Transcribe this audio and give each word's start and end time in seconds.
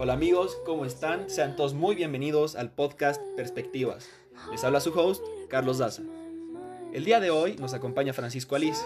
Hola 0.00 0.12
amigos, 0.12 0.56
¿cómo 0.64 0.84
están? 0.84 1.28
Sean 1.28 1.56
todos 1.56 1.74
muy 1.74 1.96
bienvenidos 1.96 2.54
al 2.54 2.70
podcast 2.70 3.20
Perspectivas. 3.34 4.08
Les 4.52 4.62
habla 4.62 4.78
su 4.78 4.92
host, 4.96 5.24
Carlos 5.48 5.78
Daza. 5.78 6.04
El 6.92 7.04
día 7.04 7.18
de 7.18 7.30
hoy 7.30 7.56
nos 7.56 7.74
acompaña 7.74 8.12
Francisco 8.12 8.54
Alice. 8.54 8.80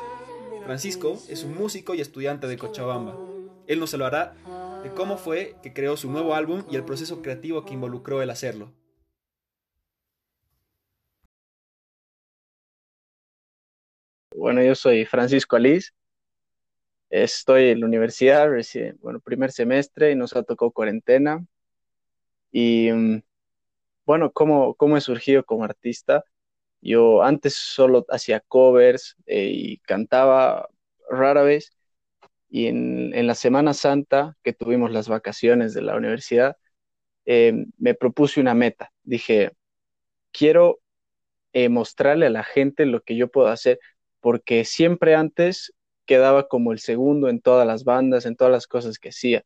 Francisco 0.64 1.18
es 1.28 1.44
un 1.44 1.54
músico 1.54 1.94
y 1.94 2.00
estudiante 2.00 2.46
de 2.46 2.56
Cochabamba. 2.56 3.18
Él 3.66 3.78
nos 3.78 3.92
hablará 3.92 4.34
de 4.82 4.90
cómo 4.94 5.18
fue 5.18 5.54
que 5.62 5.74
creó 5.74 5.98
su 5.98 6.10
nuevo 6.10 6.34
álbum 6.34 6.64
y 6.70 6.76
el 6.76 6.84
proceso 6.86 7.20
creativo 7.20 7.66
que 7.66 7.74
involucró 7.74 8.22
el 8.22 8.30
hacerlo. 8.30 8.72
Bueno, 14.34 14.62
yo 14.62 14.74
soy 14.74 15.04
Francisco 15.04 15.56
Alice. 15.56 15.90
Estoy 17.12 17.68
en 17.68 17.80
la 17.80 17.86
universidad, 17.86 18.48
bueno, 19.00 19.20
primer 19.20 19.52
semestre 19.52 20.12
y 20.12 20.16
nos 20.16 20.34
ha 20.34 20.42
tocado 20.44 20.70
cuarentena. 20.70 21.44
Y 22.50 22.90
mm, 22.92 23.22
bueno, 24.06 24.32
¿cómo, 24.32 24.74
cómo 24.76 24.96
he 24.96 25.00
surgido 25.02 25.44
como 25.44 25.64
artista? 25.64 26.24
Yo 26.82 27.22
antes 27.22 27.54
solo 27.56 28.06
hacía 28.10 28.40
covers 28.40 29.16
eh, 29.26 29.50
y 29.52 29.78
cantaba 29.80 30.68
rara 31.10 31.42
vez. 31.42 31.72
Y 32.50 32.66
en, 32.68 33.14
en, 33.14 33.26
la 33.26 33.34
Semana 33.36 33.74
Santa, 33.74 34.36
que 34.44 34.52
tuvimos 34.54 34.92
las 34.92 35.08
vacaciones 35.08 35.74
de 35.74 35.82
la 35.82 35.96
universidad, 35.96 36.56
eh, 37.26 37.66
me 37.78 37.94
propuse 37.94 38.40
una 38.40 38.54
meta. 38.54 38.92
Dije, 39.04 39.52
quiero 40.32 40.80
eh, 41.52 41.68
mostrarle 41.68 42.26
a 42.26 42.30
la 42.30 42.44
gente 42.44 42.86
lo 42.86 43.02
que 43.02 43.16
yo 43.16 43.28
puedo 43.30 43.48
hacer, 43.48 43.80
porque 44.20 44.64
siempre 44.64 45.14
antes 45.14 45.74
quedaba 46.06 46.48
como 46.48 46.72
el 46.72 46.78
segundo 46.78 47.28
en 47.28 47.40
todas 47.40 47.66
las 47.66 47.84
bandas, 47.84 48.26
en 48.26 48.36
todas 48.36 48.52
las 48.52 48.66
cosas 48.66 48.98
que 48.98 49.10
hacía. 49.10 49.44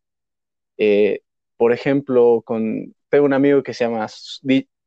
Eh, 0.79 1.21
por 1.57 1.73
ejemplo, 1.73 2.43
con, 2.45 2.95
tengo 3.09 3.25
un 3.25 3.33
amigo 3.33 3.63
que 3.63 3.75
se 3.75 3.85
llama 3.85 4.07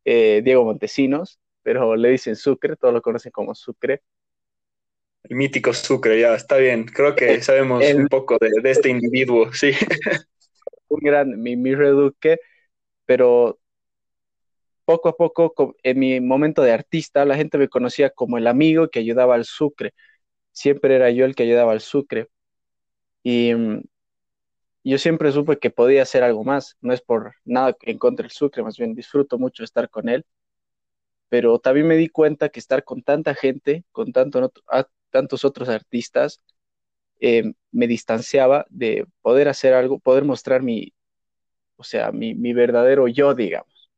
eh, 0.06 0.42
Diego 0.44 0.66
Montesinos, 0.66 1.40
pero 1.64 1.95
le 1.95 2.09
dicen 2.09 2.36
Sucre, 2.36 2.75
todos 2.75 2.94
lo 2.94 3.02
conocen 3.02 3.31
como 3.31 3.56
Sucre. 3.56 4.02
El 5.23 5.36
mítico 5.36 5.73
Sucre, 5.73 6.20
ya, 6.20 6.36
está 6.36 6.58
bien. 6.58 6.86
Creo 6.86 7.16
que 7.16 7.42
sabemos 7.42 7.84
un 7.94 8.08
poco 8.08 8.38
de, 8.40 8.70
este 8.70 8.90
individuo, 8.90 9.52
sí. 9.53 9.72
Un 10.88 11.00
gran, 11.02 11.40
mi, 11.40 11.56
mi 11.56 11.75
reduque, 11.75 12.40
pero 13.06 13.59
poco 14.86 15.09
a 15.09 15.16
poco, 15.16 15.75
en 15.84 16.00
mi 16.00 16.20
momento 16.20 16.64
de 16.64 16.72
artista, 16.72 17.23
la 17.23 17.36
gente 17.36 17.59
me 17.59 17.70
conocía 17.70 18.09
como 18.09 18.40
el 18.40 18.47
amigo 18.47 18.90
que 18.90 18.97
ayudaba 18.97 19.36
al 19.36 19.45
Sucre 19.45 19.94
siempre 20.60 20.96
era 20.96 21.10
yo 21.12 21.26
el 21.26 21.36
que 21.36 21.44
ayudaba 21.44 21.72
al 21.72 21.80
Sucre. 21.82 22.28
Y 23.24 23.54
mm, 23.56 23.82
yo 24.84 24.98
siempre 24.98 25.32
supe 25.32 25.60
que 25.60 25.70
podía 25.72 26.04
hacer 26.04 26.24
algo 26.24 26.44
más. 26.44 26.78
No 26.82 26.94
es 26.94 27.02
por 27.02 27.36
nada 27.46 27.76
en 27.82 27.98
contra 27.98 28.24
del 28.24 28.32
Sucre, 28.32 28.64
más 28.64 28.78
bien 28.78 28.94
disfruto 28.96 29.38
mucho 29.40 29.64
estar 29.64 29.90
con 29.90 30.10
él. 30.10 30.26
Pero 31.30 31.60
también 31.60 31.88
me 31.88 31.96
di 31.98 32.10
cuenta 32.10 32.50
que 32.50 32.60
estar 32.60 32.84
con 32.84 33.04
tanta 33.04 33.36
gente, 33.36 33.86
con 33.92 34.12
tanto, 34.12 34.52
tantos 35.12 35.46
otros 35.46 35.70
artistas, 35.70 36.42
eh, 37.22 37.54
me 37.72 37.88
distanciaba 37.88 38.66
de 38.70 39.08
poder 39.22 39.50
hacer 39.50 39.74
algo, 39.74 40.00
poder 40.00 40.26
mostrar 40.26 40.64
mi, 40.64 40.94
o 41.78 41.84
sea, 41.84 42.12
mi, 42.12 42.36
mi 42.36 42.54
verdadero 42.54 43.08
yo, 43.10 43.36
digamos. 43.36 43.92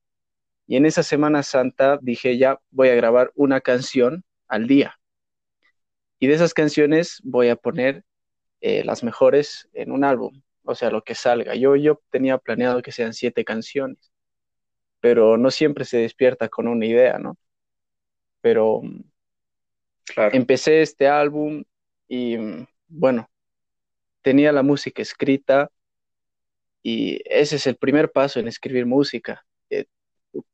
Y 0.68 0.78
en 0.78 0.86
esa 0.88 1.04
Semana 1.04 1.44
Santa 1.44 2.00
dije, 2.02 2.38
ya 2.38 2.62
voy 2.72 2.90
a 2.90 2.96
grabar 2.96 3.32
una 3.36 3.62
canción 3.62 4.24
al 4.48 4.68
día 4.68 5.01
y 6.22 6.28
de 6.28 6.36
esas 6.36 6.54
canciones 6.54 7.20
voy 7.24 7.50
a 7.50 7.56
poner 7.56 8.06
eh, 8.62 8.84
las 8.86 9.04
mejores 9.04 9.68
en 9.74 9.92
un 9.92 10.04
álbum, 10.04 10.44
o 10.64 10.76
sea, 10.76 10.92
lo 10.92 11.04
que 11.04 11.16
salga. 11.16 11.56
Yo, 11.56 11.76
yo 11.76 12.00
tenía 12.12 12.38
planeado 12.38 12.84
que 12.84 12.92
sean 12.92 13.14
siete 13.16 13.44
canciones, 13.44 14.14
pero 15.00 15.36
no 15.38 15.50
siempre 15.50 15.84
se 15.84 15.98
despierta 15.98 16.48
con 16.48 16.68
una 16.68 16.86
idea, 16.86 17.18
¿no? 17.18 17.38
Pero 18.40 18.84
empecé 20.32 20.84
este 20.84 21.08
álbum 21.08 21.64
y 22.08 22.38
bueno, 22.88 23.28
tenía 24.22 24.52
la 24.52 24.62
música 24.62 25.02
escrita 25.02 25.72
y 26.84 27.20
ese 27.26 27.56
es 27.56 27.66
el 27.66 27.78
primer 27.78 28.12
paso 28.12 28.40
en 28.40 28.48
escribir 28.48 28.86
música. 28.86 29.44
Eh, 29.72 29.86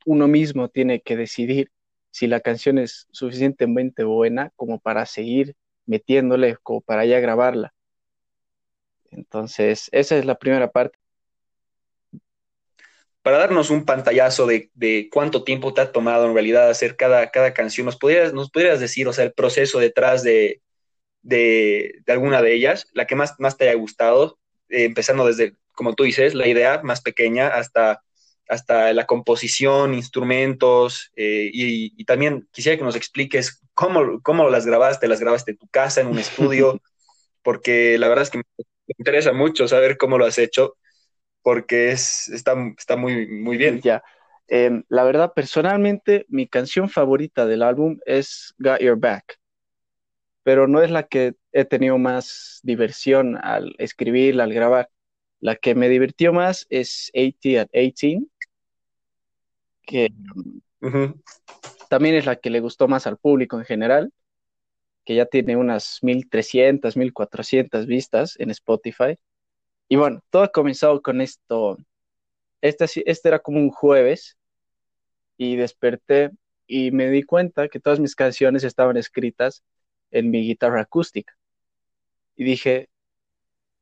uno 0.06 0.30
mismo 0.30 0.70
tiene 0.70 1.02
que 1.02 1.18
decidir 1.18 1.72
si 2.18 2.26
la 2.26 2.40
canción 2.40 2.80
es 2.80 3.06
suficientemente 3.12 4.04
buena 4.04 4.52
como 4.56 4.80
para 4.80 5.06
seguir 5.06 5.56
metiéndole, 5.86 6.58
como 6.64 6.82
para 6.82 7.06
ya 7.06 7.20
grabarla. 7.20 7.76
Entonces, 9.12 9.88
esa 9.92 10.18
es 10.18 10.26
la 10.26 10.34
primera 10.34 10.72
parte. 10.72 10.98
Para 13.22 13.38
darnos 13.38 13.70
un 13.70 13.86
pantallazo 13.86 14.48
de, 14.48 15.10
cuánto 15.12 15.44
tiempo 15.44 15.76
te 15.76 15.82
ha 15.82 15.92
tomado 15.92 16.26
en 16.26 16.34
realidad 16.34 16.72
hacer 16.72 16.96
cada, 16.96 17.30
cada 17.30 17.54
canción, 17.54 17.86
¿nos 17.86 17.98
podrías, 17.98 18.34
¿nos 18.34 18.50
podrías 18.50 18.80
decir, 18.80 19.08
o 19.08 19.14
sea, 19.14 19.26
el 19.26 19.34
proceso 19.34 19.78
detrás 19.78 20.24
de, 20.24 20.64
de, 21.22 22.02
alguna 22.08 22.42
de 22.42 22.56
ellas, 22.56 22.88
la 22.94 23.06
que 23.06 23.14
más, 23.14 23.36
más 23.38 23.58
te 23.58 23.70
haya 23.70 23.78
gustado, 23.78 24.40
eh, 24.70 24.86
empezando 24.86 25.28
desde, 25.28 25.54
como 25.76 25.94
tú 25.94 26.04
dices, 26.04 26.34
la 26.34 26.48
idea 26.48 26.82
más 26.82 27.02
pequeña 27.02 27.50
hasta 27.50 28.02
hasta 28.50 28.94
la 28.94 29.06
composición, 29.06 29.94
instrumentos, 29.94 31.12
eh, 31.16 31.50
y, 31.52 32.04
también 32.06 32.48
quisiera 32.52 32.78
que 32.78 32.84
nos 32.84 32.96
expliques 32.96 33.62
cómo, 33.74 34.22
cómo 34.22 34.50
las 34.50 34.66
grabaste, 34.66 35.08
las 35.08 35.20
grabaste 35.20 35.52
en 35.52 35.58
tu 35.58 35.68
casa, 35.68 36.02
en 36.02 36.08
un 36.08 36.20
estudio, 36.20 36.82
porque 37.44 37.98
la 37.98 38.08
verdad 38.08 38.24
es 38.24 38.30
que 38.30 38.38
me 38.38 38.44
interesa 38.98 39.34
mucho 39.34 39.68
saber 39.68 39.98
cómo 39.98 40.18
lo 40.18 40.26
has 40.26 40.38
hecho, 40.38 40.76
porque 41.42 41.92
es, 41.92 42.30
está, 42.30 42.56
está 42.78 42.96
muy, 42.96 43.28
muy 43.28 43.58
bien. 43.58 43.82
Ya. 43.82 44.04
Em, 44.48 44.84
la 44.88 45.04
verdad, 45.04 45.34
personalmente, 45.34 46.26
mi 46.30 46.48
canción 46.48 46.90
favorita 46.90 47.46
del 47.46 47.64
álbum 47.64 48.00
es 48.06 48.54
Got 48.58 48.80
Your 48.80 48.98
Back, 48.98 49.40
pero 50.44 50.68
no 50.68 50.82
es 50.82 50.90
la 50.90 51.04
que 51.04 51.36
he 51.52 51.66
tenido 51.66 51.98
más 51.98 52.62
diversión 52.64 53.38
al 53.44 53.76
escribirla, 53.78 54.46
al 54.46 54.54
grabar. 54.54 54.90
La 55.40 55.56
que 55.56 55.76
me 55.76 55.90
divirtió 55.90 56.34
más 56.34 56.66
es 56.70 57.12
80 57.14 57.62
at 57.62 57.70
18, 57.74 58.26
que 59.88 60.10
también 61.90 62.16
es 62.16 62.26
la 62.28 62.36
que 62.36 62.52
le 62.52 62.60
gustó 62.60 62.88
más 62.88 63.08
al 63.08 63.18
público 63.18 63.58
en 63.58 63.66
general, 63.66 64.12
que 65.06 65.16
ya 65.16 65.26
tiene 65.26 65.56
unas 65.56 66.00
1300, 66.04 66.98
1400 66.98 67.88
vistas 67.88 68.36
en 68.38 68.52
Spotify. 68.52 69.18
Y 69.88 69.96
bueno, 69.96 70.22
todo 70.30 70.44
ha 70.44 70.50
comenzado 70.50 71.02
con 71.02 71.22
esto. 71.22 71.78
Este, 72.62 72.86
este 73.10 73.30
era 73.30 73.40
como 73.40 73.60
un 73.60 73.72
jueves 73.72 74.38
y 75.38 75.56
desperté 75.56 76.32
y 76.68 76.92
me 76.92 77.10
di 77.10 77.24
cuenta 77.24 77.70
que 77.70 77.80
todas 77.80 78.00
mis 78.00 78.16
canciones 78.16 78.66
estaban 78.66 78.98
escritas 78.98 79.64
en 80.12 80.30
mi 80.30 80.46
guitarra 80.46 80.82
acústica. 80.82 81.34
Y 82.36 82.44
dije, 82.44 82.90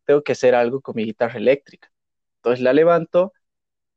tengo 0.05 0.21
que 0.21 0.33
hacer 0.33 0.53
algo 0.53 0.81
con 0.81 0.95
mi 0.95 1.05
guitarra 1.05 1.39
eléctrica. 1.39 1.91
Entonces 2.37 2.61
la 2.61 2.73
levanto 2.73 3.33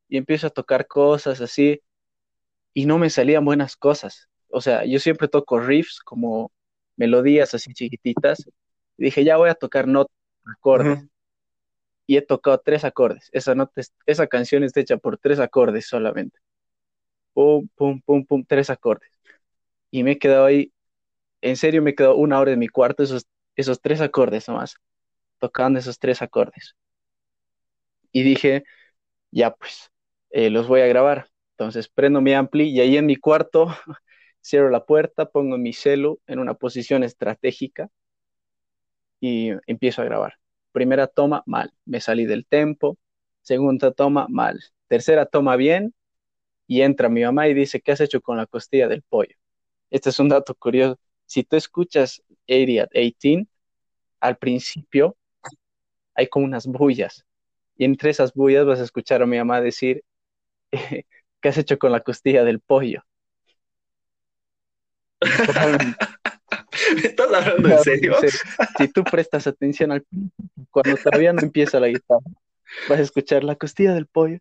y 0.07 0.17
empiezo 0.17 0.47
a 0.47 0.49
tocar 0.49 0.87
cosas 0.87 1.39
así 1.41 1.83
y 2.73 2.85
no 2.85 2.97
me 2.97 3.09
salían 3.09 3.45
buenas 3.45 3.75
cosas. 3.75 4.29
O 4.49 4.61
sea, 4.61 4.85
yo 4.85 4.99
siempre 4.99 5.27
toco 5.27 5.59
riffs 5.59 5.99
como 6.01 6.51
melodías 6.95 7.53
así 7.53 7.73
chiquititas. 7.73 8.45
Y 8.97 9.05
dije, 9.05 9.23
ya 9.23 9.37
voy 9.37 9.49
a 9.49 9.55
tocar 9.55 9.87
notas, 9.87 10.15
acordes. 10.45 11.05
Y 12.07 12.17
he 12.17 12.21
tocado 12.21 12.59
tres 12.59 12.83
acordes. 12.83 13.29
Esa, 13.31 13.55
nota 13.55 13.81
esa 14.05 14.27
canción 14.27 14.63
está 14.63 14.79
hecha 14.79 14.97
por 14.97 15.17
tres 15.17 15.39
acordes 15.39 15.87
solamente. 15.87 16.39
Pum, 17.33 17.67
pum, 17.75 18.01
pum, 18.01 18.25
pum, 18.25 18.45
tres 18.45 18.69
acordes. 18.69 19.09
Y 19.91 20.03
me 20.03 20.13
he 20.13 20.19
quedado 20.19 20.45
ahí, 20.45 20.73
en 21.41 21.57
serio 21.57 21.81
me 21.83 21.91
he 21.91 21.95
quedado 21.95 22.15
una 22.17 22.39
hora 22.39 22.51
en 22.53 22.59
mi 22.59 22.69
cuarto, 22.69 23.03
esos, 23.03 23.27
esos 23.55 23.81
tres 23.81 24.01
acordes 24.01 24.47
nomás, 24.47 24.75
tocando 25.39 25.79
esos 25.79 25.99
tres 25.99 26.21
acordes. 26.21 26.75
Y 28.11 28.23
dije, 28.23 28.63
ya 29.31 29.51
pues, 29.55 29.91
eh, 30.31 30.49
los 30.49 30.67
voy 30.67 30.81
a 30.81 30.87
grabar. 30.87 31.28
Entonces 31.59 31.89
prendo 31.89 32.21
mi 32.21 32.33
ampli 32.33 32.69
y 32.69 32.79
ahí 32.79 32.95
en 32.97 33.05
mi 33.05 33.17
cuarto 33.17 33.67
cierro 34.41 34.69
la 34.69 34.85
puerta, 34.85 35.29
pongo 35.29 35.57
mi 35.57 35.73
celu 35.73 36.21
en 36.25 36.39
una 36.39 36.53
posición 36.53 37.03
estratégica 37.03 37.89
y 39.19 39.49
empiezo 39.67 40.01
a 40.01 40.05
grabar. 40.05 40.35
Primera 40.71 41.07
toma, 41.07 41.43
mal, 41.45 41.73
me 41.85 41.99
salí 42.01 42.25
del 42.25 42.45
tempo. 42.45 42.97
Segunda 43.41 43.91
toma, 43.91 44.27
mal. 44.29 44.59
Tercera 44.87 45.25
toma, 45.25 45.55
bien. 45.55 45.93
Y 46.67 46.81
entra 46.81 47.09
mi 47.09 47.23
mamá 47.23 47.47
y 47.49 47.53
dice, 47.55 47.81
¿qué 47.81 47.93
has 47.93 48.01
hecho 48.01 48.21
con 48.21 48.37
la 48.37 48.47
costilla 48.47 48.87
del 48.87 49.03
pollo? 49.03 49.35
Este 49.91 50.09
es 50.11 50.19
un 50.19 50.29
dato 50.29 50.55
curioso. 50.55 50.99
Si 51.25 51.43
tú 51.43 51.57
escuchas 51.57 52.23
80 52.47 52.83
at 52.83 52.89
18, 52.93 53.47
al 54.21 54.37
principio 54.37 55.17
hay 56.15 56.27
como 56.27 56.45
unas 56.45 56.67
bullas. 56.67 57.25
Y 57.77 57.85
entre 57.85 58.11
esas 58.11 58.33
bullas 58.33 58.65
vas 58.65 58.79
a 58.79 58.83
escuchar 58.83 59.21
a 59.23 59.25
mi 59.25 59.37
mamá 59.37 59.61
decir, 59.61 60.03
¿qué 61.41 61.49
has 61.49 61.57
hecho 61.57 61.77
con 61.77 61.91
la 61.91 62.01
costilla 62.01 62.43
del 62.43 62.59
pollo? 62.59 63.03
¿Me 65.21 65.29
estás 67.03 67.31
hablando 67.33 67.69
en 67.69 67.79
serio? 67.79 68.15
Si 68.77 68.87
tú 68.87 69.03
prestas 69.03 69.47
atención 69.47 69.91
al 69.91 70.05
cuando 70.71 70.95
todavía 70.97 71.33
no 71.33 71.41
empieza 71.41 71.79
la 71.79 71.87
guitarra, 71.87 72.21
vas 72.87 72.99
a 72.99 73.03
escuchar 73.03 73.43
la 73.43 73.55
costilla 73.55 73.93
del 73.93 74.07
pollo. 74.07 74.39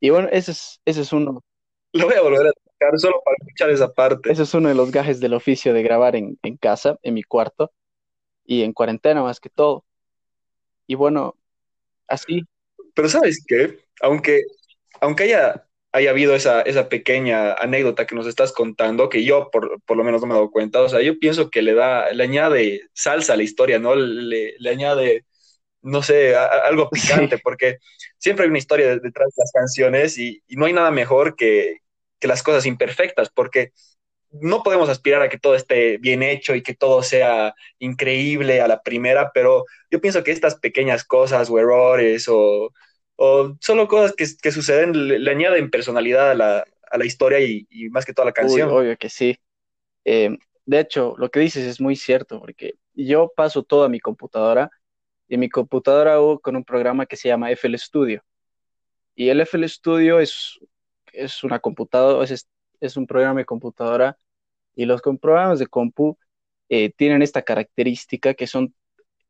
Y 0.00 0.10
bueno, 0.10 0.28
ese 0.32 0.52
es, 0.52 0.80
ese 0.84 1.02
es 1.02 1.12
uno. 1.12 1.42
Lo 1.92 2.06
voy 2.06 2.14
a 2.14 2.22
volver 2.22 2.46
a 2.46 2.50
escuchar 2.50 2.98
solo 2.98 3.22
para 3.24 3.36
escuchar 3.40 3.70
esa 3.70 3.92
parte. 3.92 4.32
Ese 4.32 4.44
es 4.44 4.54
uno 4.54 4.68
de 4.68 4.74
los 4.74 4.90
gajes 4.90 5.20
del 5.20 5.34
oficio 5.34 5.74
de 5.74 5.82
grabar 5.82 6.16
en, 6.16 6.38
en 6.42 6.56
casa, 6.56 6.98
en 7.02 7.14
mi 7.14 7.22
cuarto, 7.22 7.72
y 8.44 8.62
en 8.62 8.72
cuarentena 8.72 9.22
más 9.22 9.38
que 9.40 9.50
todo. 9.50 9.84
Y 10.86 10.94
bueno, 10.94 11.36
así. 12.08 12.42
Pero 12.94 13.08
¿sabes 13.08 13.44
qué? 13.46 13.78
Aunque, 14.00 14.42
aunque 15.00 15.24
haya, 15.24 15.66
haya 15.92 16.10
habido 16.10 16.34
esa, 16.34 16.62
esa 16.62 16.88
pequeña 16.88 17.54
anécdota 17.54 18.06
que 18.06 18.14
nos 18.14 18.26
estás 18.26 18.52
contando, 18.52 19.08
que 19.08 19.24
yo 19.24 19.50
por, 19.50 19.80
por 19.84 19.96
lo 19.96 20.04
menos 20.04 20.20
no 20.20 20.26
me 20.28 20.34
he 20.34 20.36
dado 20.36 20.50
cuenta, 20.50 20.82
o 20.82 20.88
sea, 20.88 21.02
yo 21.02 21.18
pienso 21.18 21.50
que 21.50 21.62
le 21.62 21.74
da, 21.74 22.12
le 22.12 22.22
añade 22.24 22.82
salsa 22.94 23.34
a 23.34 23.36
la 23.36 23.42
historia, 23.42 23.78
¿no? 23.80 23.94
Le, 23.96 24.54
le 24.58 24.70
añade, 24.70 25.24
no 25.82 26.02
sé, 26.02 26.36
a- 26.36 26.44
a- 26.46 26.68
algo 26.68 26.90
picante, 26.90 27.38
porque 27.38 27.78
siempre 28.18 28.44
hay 28.44 28.50
una 28.50 28.58
historia 28.58 28.88
detrás 28.98 29.28
de 29.36 29.42
las 29.42 29.52
canciones 29.52 30.18
y, 30.18 30.42
y 30.48 30.56
no 30.56 30.66
hay 30.66 30.72
nada 30.74 30.90
mejor 30.92 31.36
que, 31.36 31.78
que 32.20 32.28
las 32.28 32.42
cosas 32.42 32.66
imperfectas, 32.66 33.30
porque 33.30 33.72
no 34.32 34.62
podemos 34.62 34.88
aspirar 34.88 35.22
a 35.22 35.28
que 35.28 35.38
todo 35.38 35.54
esté 35.56 35.98
bien 35.98 36.22
hecho 36.22 36.54
y 36.54 36.62
que 36.62 36.74
todo 36.74 37.02
sea 37.02 37.54
increíble 37.80 38.60
a 38.60 38.68
la 38.68 38.82
primera, 38.82 39.30
pero 39.34 39.64
yo 39.90 40.00
pienso 40.00 40.22
que 40.22 40.30
estas 40.32 40.54
pequeñas 40.56 41.04
cosas 41.04 41.50
o 41.50 41.58
errores 41.58 42.28
o, 42.28 42.72
o 43.22 43.56
solo 43.60 43.88
cosas 43.88 44.14
que, 44.16 44.26
que 44.42 44.52
suceden 44.52 45.08
le, 45.08 45.18
le 45.18 45.30
añaden 45.30 45.70
personalidad 45.70 46.30
a 46.32 46.34
la, 46.34 46.64
a 46.90 46.98
la 46.98 47.04
historia 47.06 47.40
y, 47.40 47.66
y 47.70 47.88
más 47.90 48.04
que 48.06 48.14
toda 48.14 48.26
la 48.26 48.32
Uy, 48.38 48.38
canción. 48.42 48.70
obvio 48.70 48.96
que 48.96 49.08
sí. 49.10 49.38
Eh, 50.04 50.38
de 50.66 50.80
hecho, 50.80 51.14
lo 51.18 51.30
que 51.30 51.40
dices 51.40 51.66
es 51.66 51.80
muy 51.80 51.96
cierto, 51.96 52.40
porque 52.40 52.76
yo 52.94 53.32
paso 53.36 53.62
todo 53.62 53.84
a 53.84 53.88
mi 53.88 54.00
computadora 54.00 54.70
y 55.28 55.36
mi 55.38 55.48
computadora 55.50 56.14
hago 56.14 56.40
con 56.40 56.56
un 56.56 56.64
programa 56.64 57.06
que 57.06 57.16
se 57.16 57.28
llama 57.28 57.50
FL 57.52 57.78
Studio. 57.78 58.24
Y 59.14 59.28
el 59.30 59.40
FL 59.40 59.68
Studio 59.68 60.20
es, 60.20 60.58
es 61.12 61.44
una 61.44 61.60
computadora, 61.60 62.24
es, 62.24 62.48
es 62.80 62.96
un 62.96 63.06
programa 63.06 63.40
de 63.40 63.46
computadora 63.46 64.18
y 64.74 64.86
los 64.86 65.02
programas 65.02 65.58
de 65.58 65.66
compu 65.66 66.18
eh, 66.68 66.90
tienen 66.92 67.22
esta 67.22 67.42
característica 67.42 68.34
que 68.34 68.46
son 68.46 68.74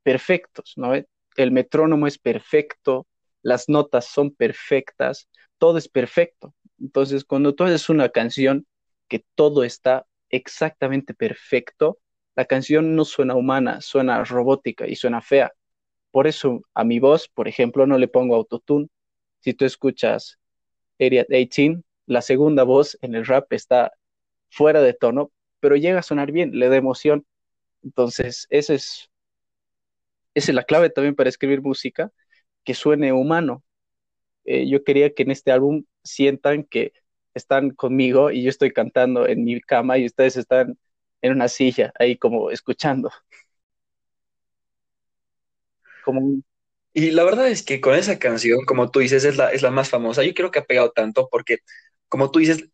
perfectos, 0.02 0.74
¿no? 0.76 0.92
El 1.36 1.52
metrónomo 1.52 2.06
es 2.06 2.18
perfecto, 2.18 3.06
las 3.42 3.68
notas 3.68 4.06
son 4.06 4.30
perfectas, 4.32 5.28
todo 5.58 5.78
es 5.78 5.88
perfecto. 5.88 6.54
Entonces, 6.80 7.24
cuando 7.24 7.54
tú 7.54 7.64
haces 7.64 7.88
una 7.88 8.08
canción 8.08 8.66
que 9.08 9.24
todo 9.34 9.64
está 9.64 10.06
exactamente 10.30 11.14
perfecto, 11.14 11.98
la 12.36 12.44
canción 12.46 12.96
no 12.96 13.04
suena 13.04 13.34
humana, 13.34 13.80
suena 13.80 14.24
robótica 14.24 14.86
y 14.86 14.96
suena 14.96 15.20
fea. 15.20 15.52
Por 16.10 16.26
eso 16.26 16.62
a 16.74 16.84
mi 16.84 16.98
voz, 17.00 17.28
por 17.28 17.48
ejemplo, 17.48 17.86
no 17.86 17.98
le 17.98 18.08
pongo 18.08 18.34
autotune. 18.36 18.88
Si 19.40 19.54
tú 19.54 19.64
escuchas 19.64 20.38
Area 20.98 21.24
18, 21.28 21.82
la 22.06 22.22
segunda 22.22 22.64
voz 22.64 22.98
en 23.02 23.14
el 23.14 23.26
rap 23.26 23.52
está 23.52 23.92
fuera 24.50 24.80
de 24.82 24.94
tono, 24.94 25.32
pero 25.60 25.76
llega 25.76 26.00
a 26.00 26.02
sonar 26.02 26.32
bien, 26.32 26.58
le 26.58 26.68
da 26.68 26.76
emoción. 26.76 27.26
Entonces, 27.82 28.46
ese 28.50 28.74
es, 28.76 29.10
esa 30.34 30.50
es 30.52 30.54
la 30.54 30.64
clave 30.64 30.90
también 30.90 31.14
para 31.14 31.28
escribir 31.28 31.62
música, 31.62 32.12
que 32.64 32.74
suene 32.74 33.12
humano. 33.12 33.64
Eh, 34.44 34.68
yo 34.68 34.84
quería 34.84 35.14
que 35.14 35.22
en 35.24 35.30
este 35.32 35.52
álbum 35.52 35.84
sientan 36.04 36.64
que 36.64 36.92
están 37.34 37.70
conmigo 37.70 38.30
y 38.30 38.42
yo 38.44 38.50
estoy 38.50 38.72
cantando 38.72 39.26
en 39.28 39.44
mi 39.44 39.60
cama 39.60 39.98
y 39.98 40.06
ustedes 40.06 40.36
están 40.36 40.78
en 41.22 41.32
una 41.32 41.48
silla 41.48 41.92
ahí 41.98 42.16
como 42.18 42.50
escuchando. 42.50 43.10
Como 46.00 46.40
Y 46.94 47.12
la 47.12 47.24
verdad 47.24 47.48
es 47.50 47.64
que 47.64 47.80
con 47.82 47.96
esa 47.96 48.18
canción, 48.20 48.64
como 48.66 48.90
tú 48.92 49.00
dices, 49.00 49.24
es 49.24 49.38
la, 49.38 49.50
es 49.52 49.62
la 49.62 49.70
más 49.72 49.90
famosa. 49.90 50.24
Yo 50.24 50.34
creo 50.34 50.52
que 50.52 50.60
ha 50.60 50.66
pegado 50.66 50.92
tanto 50.92 51.28
porque, 51.30 51.58
como 52.08 52.30
tú 52.32 52.40
dices, 52.40 52.66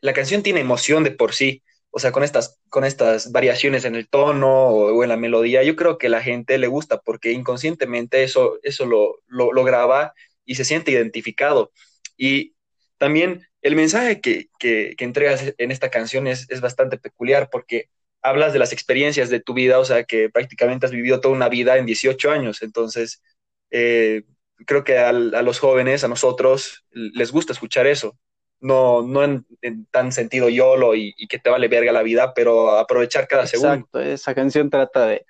la 0.00 0.14
canción 0.14 0.42
tiene 0.44 0.60
emoción 0.62 1.04
de 1.04 1.12
por 1.12 1.34
sí. 1.34 1.64
O 1.96 2.00
sea, 2.00 2.12
con 2.12 2.24
estas, 2.24 2.60
con 2.68 2.84
estas 2.84 3.30
variaciones 3.30 3.84
en 3.84 3.94
el 3.94 4.08
tono 4.08 4.68
o, 4.68 5.02
en 5.02 5.08
la 5.08 5.16
melodía, 5.16 5.62
yo 5.62 5.76
creo 5.76 5.96
que 5.96 6.08
la 6.08 6.22
gente 6.22 6.58
le 6.58 6.66
gusta 6.66 7.00
porque 7.00 7.32
inconscientemente 7.32 8.24
eso, 8.24 8.58
eso 8.62 8.84
lo, 8.84 9.20
lo, 9.28 9.64
graba 9.64 10.12
y 10.44 10.56
se 10.56 10.64
siente 10.64 10.90
identificado. 10.90 11.72
Y 12.16 12.54
también 12.98 13.46
el 13.62 13.76
mensaje 13.76 14.20
que, 14.20 14.48
que, 14.58 14.94
que 14.98 15.04
entregas 15.04 15.54
en 15.56 15.70
esta 15.70 15.90
canción 15.90 16.26
es, 16.26 16.50
es 16.50 16.60
bastante 16.60 16.98
peculiar 16.98 17.48
porque 17.50 17.88
hablas 18.22 18.52
de 18.52 18.58
las 18.58 18.72
experiencias 18.72 19.28
de 19.30 19.40
tu 19.40 19.54
vida, 19.54 19.78
o 19.78 19.84
sea, 19.84 20.04
que 20.04 20.30
prácticamente 20.30 20.86
has 20.86 20.92
vivido 20.92 21.20
toda 21.20 21.34
una 21.34 21.48
vida 21.48 21.76
en 21.76 21.86
18 21.86 22.30
años. 22.30 22.62
Entonces, 22.62 23.22
eh, 23.70 24.24
creo 24.66 24.82
que 24.82 24.98
a, 24.98 25.12
los 25.12 25.58
jóvenes, 25.58 26.04
a 26.04 26.08
nosotros, 26.08 26.84
les 26.90 27.30
gusta 27.32 27.52
escuchar 27.52 27.86
eso. 27.86 28.18
No, 28.64 29.02
no 29.02 29.22
en, 29.24 29.86
tan 29.90 30.12
sentido 30.12 30.48
YOLO 30.48 30.94
y, 30.96 31.14
y 31.16 31.28
que 31.28 31.38
te 31.38 31.50
vale 31.50 31.68
verga 31.68 31.92
la 31.92 32.02
vida, 32.02 32.34
pero 32.34 32.70
aprovechar 32.78 33.28
cada 33.28 33.46
segundo. 33.46 33.86
exacto, 33.86 34.00
esa 34.00 34.34
canción 34.34 34.70
trata 34.70 35.06
de, 35.06 35.26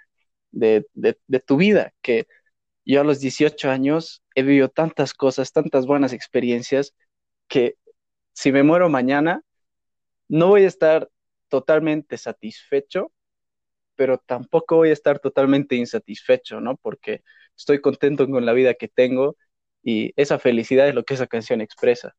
de, 0.52 0.86
de, 0.94 1.18
de 1.26 1.40
tu 1.40 1.56
vida, 1.58 1.94
que 2.02 2.26
yo 2.84 3.00
a 3.02 3.04
los 3.04 3.20
18 3.20 3.70
años 3.70 4.22
he 4.34 4.42
vivido 4.42 4.70
tantas 4.70 5.14
cosas, 5.14 5.52
tantas 5.52 5.86
buenas 5.86 6.12
experiencias, 6.12 6.94
que 7.48 7.76
si 8.34 8.52
me 8.52 8.62
muero 8.62 8.88
mañana, 8.90 9.42
no 10.28 10.48
voy 10.48 10.64
a 10.64 10.68
estar 10.68 11.10
totalmente 11.48 12.18
satisfecho, 12.18 13.12
pero 13.96 14.18
tampoco 14.18 14.76
voy 14.76 14.90
a 14.90 14.92
estar 14.92 15.18
totalmente 15.20 15.76
insatisfecho, 15.76 16.60
¿no? 16.60 16.76
Porque 16.76 17.22
estoy 17.56 17.80
contento 17.80 18.28
con 18.28 18.46
la 18.46 18.52
vida 18.52 18.74
que 18.74 18.88
tengo 18.88 19.36
y 19.82 20.12
esa 20.16 20.38
felicidad 20.38 20.88
es 20.88 20.94
lo 20.94 21.04
que 21.04 21.14
esa 21.14 21.26
canción 21.26 21.60
expresa. 21.60 22.16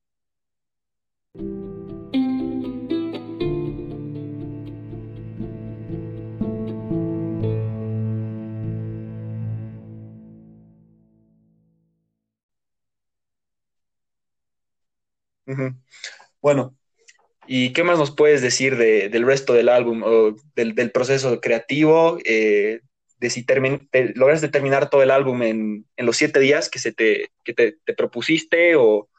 Bueno, 16.41 16.75
¿y 17.47 17.73
qué 17.73 17.83
más 17.83 17.99
nos 17.99 18.11
puedes 18.15 18.41
decir 18.41 18.77
de- 18.77 19.09
del 19.09 19.25
resto 19.25 19.53
del 19.53 19.69
álbum 19.69 20.03
o 20.03 20.35
del, 20.55 20.75
del 20.75 20.91
proceso 20.91 21.41
creativo? 21.41 22.17
eh, 22.25 22.81
de 23.19 23.29
si 23.29 23.45
termin- 23.45 23.87
te- 23.91 24.13
lograste 24.15 24.49
terminar 24.49 24.89
todo 24.89 25.03
el 25.03 25.11
álbum 25.11 25.41
en, 25.43 25.87
en 25.97 26.05
los 26.05 26.17
siete 26.17 26.39
días 26.39 26.69
que, 26.69 26.79
se 26.79 26.93
te, 26.93 27.31
que 27.45 27.53
te, 27.53 27.77
te 27.85 27.93
propusiste 27.93 28.75
o, 28.75 29.09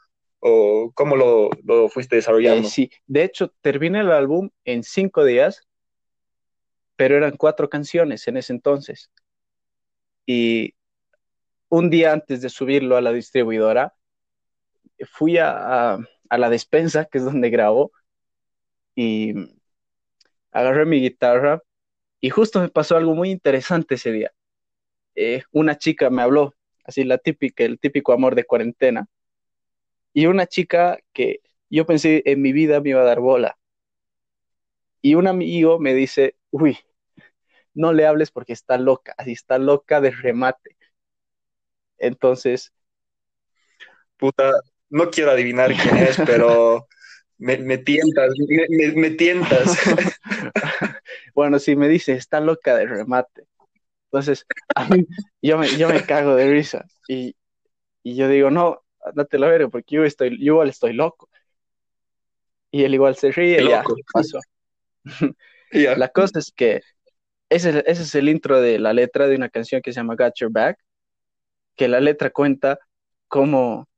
o 0.40 0.92
cómo 0.94 1.16
lo, 1.16 1.50
lo 1.64 1.88
fuiste 1.88 2.16
Eh, 2.16 2.16
desarrollando? 2.16 2.68
sí, 2.68 2.90
de 3.06 3.24
hecho, 3.24 3.52
terminé 3.60 4.00
el 4.00 4.10
álbum 4.12 4.50
en 4.64 4.82
cinco 4.82 5.24
días, 5.24 5.66
pero 6.96 7.16
eran 7.16 7.36
cuatro 7.36 7.68
canciones 7.70 8.26
en 8.28 8.36
ese 8.36 8.52
entonces. 8.52 9.10
Y 10.26 10.74
un 11.70 11.90
día 11.90 12.12
antes 12.12 12.42
de 12.42 12.48
subirlo 12.50 12.96
a 12.96 13.00
la 13.02 13.12
distribuidora, 13.12 13.94
fui 15.10 15.38
a, 15.38 15.94
a, 15.94 15.98
a 16.30 16.38
la 16.38 16.50
despensa, 16.50 17.06
que 17.06 17.18
es 17.18 17.24
donde 17.24 17.50
grabo, 17.50 17.92
y 18.96 19.34
agarré 20.52 20.86
mi 20.86 21.00
guitarra 21.00 21.62
y 22.20 22.30
justo 22.30 22.60
me 22.60 22.68
pasó 22.70 22.96
algo 22.96 23.14
muy 23.14 23.30
interesante 23.30 23.96
ese 23.96 24.12
día. 24.12 24.32
Eh, 25.16 25.42
una 25.52 25.78
chica 25.78 26.10
me 26.10 26.22
habló, 26.22 26.54
así 26.84 27.04
la 27.04 27.18
típica, 27.18 27.64
el 27.64 27.78
típico 27.80 28.12
amor 28.14 28.34
de 28.36 28.44
cuarentena, 28.46 29.08
y 30.12 30.26
una 30.26 30.46
chica 30.46 30.98
que 31.12 31.40
yo 31.70 31.86
pensé 31.86 32.22
en 32.26 32.42
mi 32.42 32.52
vida 32.52 32.80
me 32.80 32.90
iba 32.90 33.02
a 33.02 33.04
dar 33.04 33.20
bola. 33.20 33.56
Y 35.00 35.14
un 35.14 35.26
amigo 35.26 35.78
me 35.78 35.94
dice, 35.94 36.36
uy, 36.50 36.78
no 37.74 37.92
le 37.92 38.06
hables 38.06 38.30
porque 38.32 38.52
está 38.54 38.78
loca, 38.78 39.14
así 39.18 39.32
está 39.32 39.58
loca 39.58 40.00
de 40.00 40.10
remate. 40.12 40.76
Entonces, 41.98 42.72
Puta, 44.16 44.52
no 44.90 45.10
quiero 45.10 45.30
adivinar 45.30 45.72
quién 45.74 45.96
es, 45.96 46.16
pero 46.24 46.86
me, 47.38 47.58
me 47.58 47.78
tientas, 47.78 48.34
me, 48.94 49.10
tientas. 49.10 49.76
bueno, 51.34 51.58
si 51.58 51.76
me 51.76 51.88
dice, 51.88 52.12
está 52.12 52.40
loca 52.40 52.76
de 52.76 52.86
remate. 52.86 53.44
Entonces, 54.04 54.46
a 54.74 54.88
mí, 54.88 55.06
yo 55.42 55.58
me, 55.58 55.68
yo 55.76 55.88
me 55.88 56.02
cago 56.02 56.36
de 56.36 56.50
risa. 56.50 56.86
Y, 57.08 57.36
y 58.02 58.16
yo 58.16 58.28
digo, 58.28 58.50
no, 58.50 58.82
andate 59.04 59.38
la 59.38 59.48
verga, 59.48 59.68
porque 59.68 59.96
yo 59.96 60.04
estoy, 60.04 60.30
yo 60.38 60.54
igual 60.54 60.68
estoy 60.68 60.92
loco. 60.92 61.28
Y 62.70 62.84
él 62.84 62.94
igual 62.94 63.16
se 63.16 63.32
ríe 63.32 63.62
y 63.62 63.68
ya, 63.68 63.82
pasó. 64.12 64.40
La 65.72 66.08
cosa 66.08 66.38
es 66.38 66.52
que 66.52 66.80
ese, 67.48 67.82
ese 67.86 68.02
es 68.02 68.14
el 68.14 68.28
intro 68.28 68.60
de 68.60 68.78
la 68.78 68.92
letra 68.92 69.28
de 69.28 69.36
una 69.36 69.48
canción 69.48 69.82
que 69.82 69.92
se 69.92 70.00
llama 70.00 70.16
Got 70.16 70.34
Your 70.36 70.50
Back, 70.50 70.78
que 71.76 71.88
la 71.88 72.00
letra 72.00 72.30
cuenta 72.30 72.78
cómo 73.28 73.88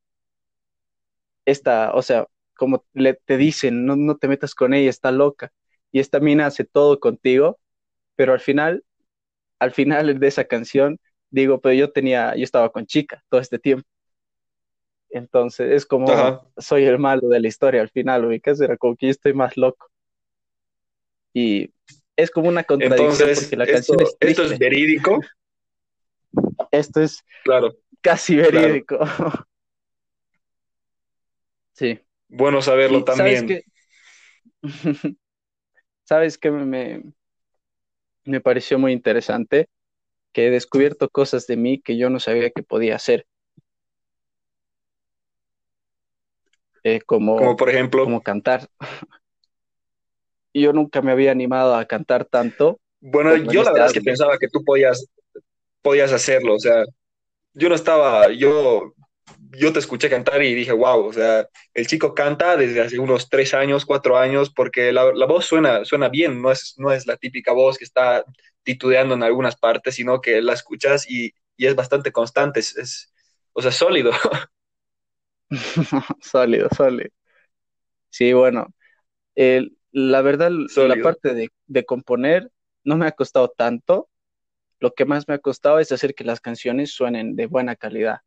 esta, 1.50 1.92
o 1.94 2.02
sea, 2.02 2.26
como 2.56 2.84
le, 2.92 3.14
te 3.14 3.36
dicen, 3.38 3.86
no, 3.86 3.96
no 3.96 4.16
te 4.16 4.28
metas 4.28 4.54
con 4.54 4.74
ella, 4.74 4.90
está 4.90 5.10
loca. 5.10 5.50
Y 5.90 6.00
esta 6.00 6.20
mina 6.20 6.46
hace 6.46 6.64
todo 6.64 7.00
contigo, 7.00 7.58
pero 8.16 8.34
al 8.34 8.40
final, 8.40 8.84
al 9.58 9.72
final 9.72 10.18
de 10.18 10.26
esa 10.26 10.44
canción, 10.44 10.98
digo, 11.30 11.60
pero 11.60 11.74
yo 11.74 11.90
tenía, 11.90 12.36
yo 12.36 12.44
estaba 12.44 12.70
con 12.70 12.86
chica 12.86 13.24
todo 13.30 13.40
este 13.40 13.58
tiempo. 13.58 13.88
Entonces 15.10 15.72
es 15.72 15.86
como 15.86 16.06
soy 16.58 16.84
el 16.84 16.98
malo 16.98 17.28
de 17.28 17.40
la 17.40 17.48
historia 17.48 17.80
al 17.80 17.88
final, 17.88 18.26
ubicas, 18.26 18.60
era 18.60 18.76
como 18.76 18.94
que 18.94 19.06
yo 19.06 19.10
estoy 19.10 19.32
más 19.32 19.56
loco. 19.56 19.86
Y 21.32 21.72
es 22.14 22.30
como 22.30 22.48
una 22.48 22.64
contradicción 22.64 23.30
porque 23.34 23.56
la 23.56 23.66
canción 23.66 24.02
es 24.02 24.16
Esto 24.20 24.42
es 24.42 24.58
verídico. 24.58 25.20
Esto 26.70 27.00
es 27.00 27.24
claro, 27.42 27.74
casi 28.02 28.36
verídico. 28.36 28.98
sí. 31.78 32.00
Bueno 32.28 32.60
saberlo 32.60 33.04
también. 33.04 33.62
¿Sabes 36.04 36.36
qué? 36.38 36.50
me, 36.50 37.02
me 38.24 38.40
pareció 38.40 38.78
muy 38.78 38.92
interesante? 38.92 39.68
Que 40.32 40.48
he 40.48 40.50
descubierto 40.50 41.08
cosas 41.08 41.46
de 41.46 41.56
mí 41.56 41.80
que 41.80 41.96
yo 41.96 42.10
no 42.10 42.20
sabía 42.20 42.50
que 42.50 42.62
podía 42.62 42.96
hacer. 42.96 43.26
Eh, 46.84 47.00
como, 47.00 47.56
por 47.56 47.70
ejemplo. 47.70 48.04
Como 48.04 48.22
cantar. 48.22 48.68
yo 50.54 50.72
nunca 50.72 51.02
me 51.02 51.12
había 51.12 51.30
animado 51.30 51.74
a 51.74 51.84
cantar 51.84 52.24
tanto. 52.24 52.80
Bueno, 53.00 53.36
yo 53.36 53.62
la 53.62 53.72
verdad 53.72 53.88
es 53.88 53.92
que 53.92 54.00
pensaba 54.00 54.38
que 54.38 54.48
tú 54.48 54.64
podías, 54.64 55.06
podías 55.82 56.12
hacerlo, 56.12 56.54
o 56.54 56.58
sea, 56.58 56.84
yo 57.54 57.68
no 57.68 57.74
estaba, 57.74 58.32
yo, 58.32 58.92
yo 59.52 59.72
te 59.72 59.78
escuché 59.78 60.10
cantar 60.10 60.42
y 60.42 60.54
dije, 60.54 60.72
wow, 60.72 61.06
o 61.06 61.12
sea, 61.12 61.48
el 61.74 61.86
chico 61.86 62.14
canta 62.14 62.56
desde 62.56 62.80
hace 62.80 62.98
unos 62.98 63.28
tres 63.28 63.54
años, 63.54 63.86
cuatro 63.86 64.18
años, 64.18 64.50
porque 64.50 64.92
la, 64.92 65.04
voz 65.26 65.46
suena, 65.46 65.84
suena 65.84 66.08
bien, 66.08 66.42
no 66.42 66.50
es, 66.50 66.74
no 66.78 66.92
es 66.92 67.06
la 67.06 67.16
típica 67.16 67.52
voz 67.52 67.78
que 67.78 67.84
está 67.84 68.24
titubeando 68.62 69.14
en 69.14 69.22
algunas 69.22 69.56
partes, 69.56 69.94
sino 69.94 70.20
que 70.20 70.42
la 70.42 70.52
escuchas 70.52 71.08
y, 71.10 71.32
es 71.56 71.74
bastante 71.74 72.12
constante, 72.12 72.60
es, 72.60 73.12
o 73.52 73.62
sea, 73.62 73.72
sólido. 73.72 74.12
sólido, 76.20 76.68
sólido. 76.76 77.10
Sí, 78.10 78.32
bueno, 78.32 78.68
la 79.34 80.22
verdad, 80.22 80.50
la 80.50 81.02
parte 81.02 81.34
de, 81.34 81.50
de 81.66 81.84
componer 81.84 82.50
no 82.84 82.96
me 82.96 83.06
ha 83.06 83.12
costado 83.12 83.48
tanto. 83.48 84.08
Lo 84.80 84.92
que 84.92 85.04
más 85.04 85.26
me 85.26 85.34
ha 85.34 85.38
costado 85.38 85.80
es 85.80 85.90
hacer 85.90 86.14
que 86.14 86.24
las 86.24 86.40
canciones 86.40 86.92
suenen 86.92 87.34
de 87.34 87.46
buena 87.46 87.74
calidad. 87.74 88.20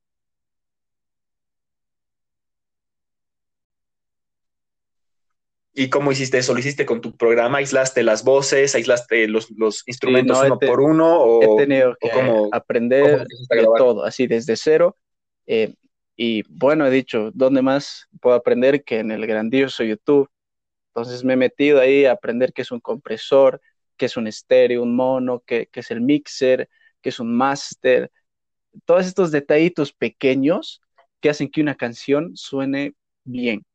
¿Y 5.74 5.90
cómo 5.90 6.12
hiciste 6.12 6.38
eso? 6.38 6.54
¿Lo 6.54 6.60
hiciste 6.60 6.86
con 6.86 7.00
tu 7.00 7.16
programa? 7.16 7.60
¿Aislaste 7.60 8.04
las 8.04 8.24
voces? 8.25 8.75
¿Aislaste 8.75 9.28
los, 9.28 9.50
instrumentos 9.86 10.42
uno 10.44 10.60
por 10.60 10.82
uno? 10.82 11.22
O, 11.22 11.60
he 11.60 11.63
tenido 11.63 11.96
que 12.00 12.10
aprender 12.51 13.25
de 13.50 13.68
todo, 13.78 14.04
así 14.04 14.28
desde 14.28 14.58
cero. 14.58 14.98
Eh, 15.48 15.74
y 16.18 16.44
bueno, 16.50 16.86
he 16.86 16.92
dicho, 16.92 17.32
¿dónde 17.34 17.62
más 17.62 18.08
puedo 18.20 18.36
aprender 18.36 18.84
que 18.84 19.00
en 19.00 19.12
el 19.12 19.25
grandioso 19.25 19.84
YouTube? 19.84 20.30
Entonces 20.94 21.24
me 21.24 21.34
he 21.34 21.38
metido 21.38 21.80
ahí 21.80 22.04
a 22.04 22.12
aprender 22.12 22.51
qué 22.51 22.63
es 22.63 22.72
un 22.72 22.82
compresor, 22.82 23.62
qué 23.96 24.08
es 24.08 24.18
un 24.18 24.28
estéreo, 24.28 24.84
un 24.84 24.94
mono, 24.94 25.42
qué, 25.46 25.70
qué 25.72 25.80
es 25.80 25.90
el 25.90 26.01
mixer, 26.01 26.70
qué 27.01 27.10
es 27.10 27.20
un 27.22 27.34
master. 27.34 28.12
Todos 28.84 29.06
estos 29.06 29.32
detallitos 29.32 29.94
pequeños 29.94 30.82
que 31.22 31.30
hacen 31.30 31.50
que 31.50 31.62
una 31.62 31.75
canción 31.75 32.36
suene 32.36 32.94
bien. 33.24 33.66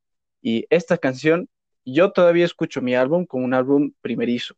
Y 0.42 0.66
esta 0.68 0.98
canción 0.98 1.48
yo 1.94 2.12
todavía 2.12 2.44
escucho 2.44 2.82
mi 2.82 2.94
álbum 2.94 3.24
como 3.26 3.44
un 3.44 3.54
álbum 3.54 3.92
primerizo. 4.00 4.56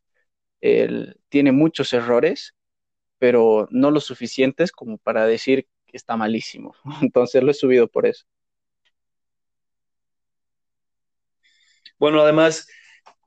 Él 0.60 1.20
tiene 1.28 1.52
muchos 1.52 1.92
errores, 1.92 2.54
pero 3.18 3.68
no 3.70 3.90
lo 3.90 4.00
suficientes 4.00 4.72
como 4.72 4.98
para 4.98 5.26
decir 5.26 5.66
que 5.86 5.96
está 5.96 6.16
malísimo. 6.16 6.74
Entonces 7.02 7.42
lo 7.42 7.50
he 7.50 7.54
subido 7.54 7.88
por 7.88 8.06
eso. 8.06 8.24
Bueno, 11.98 12.20
además, 12.22 12.68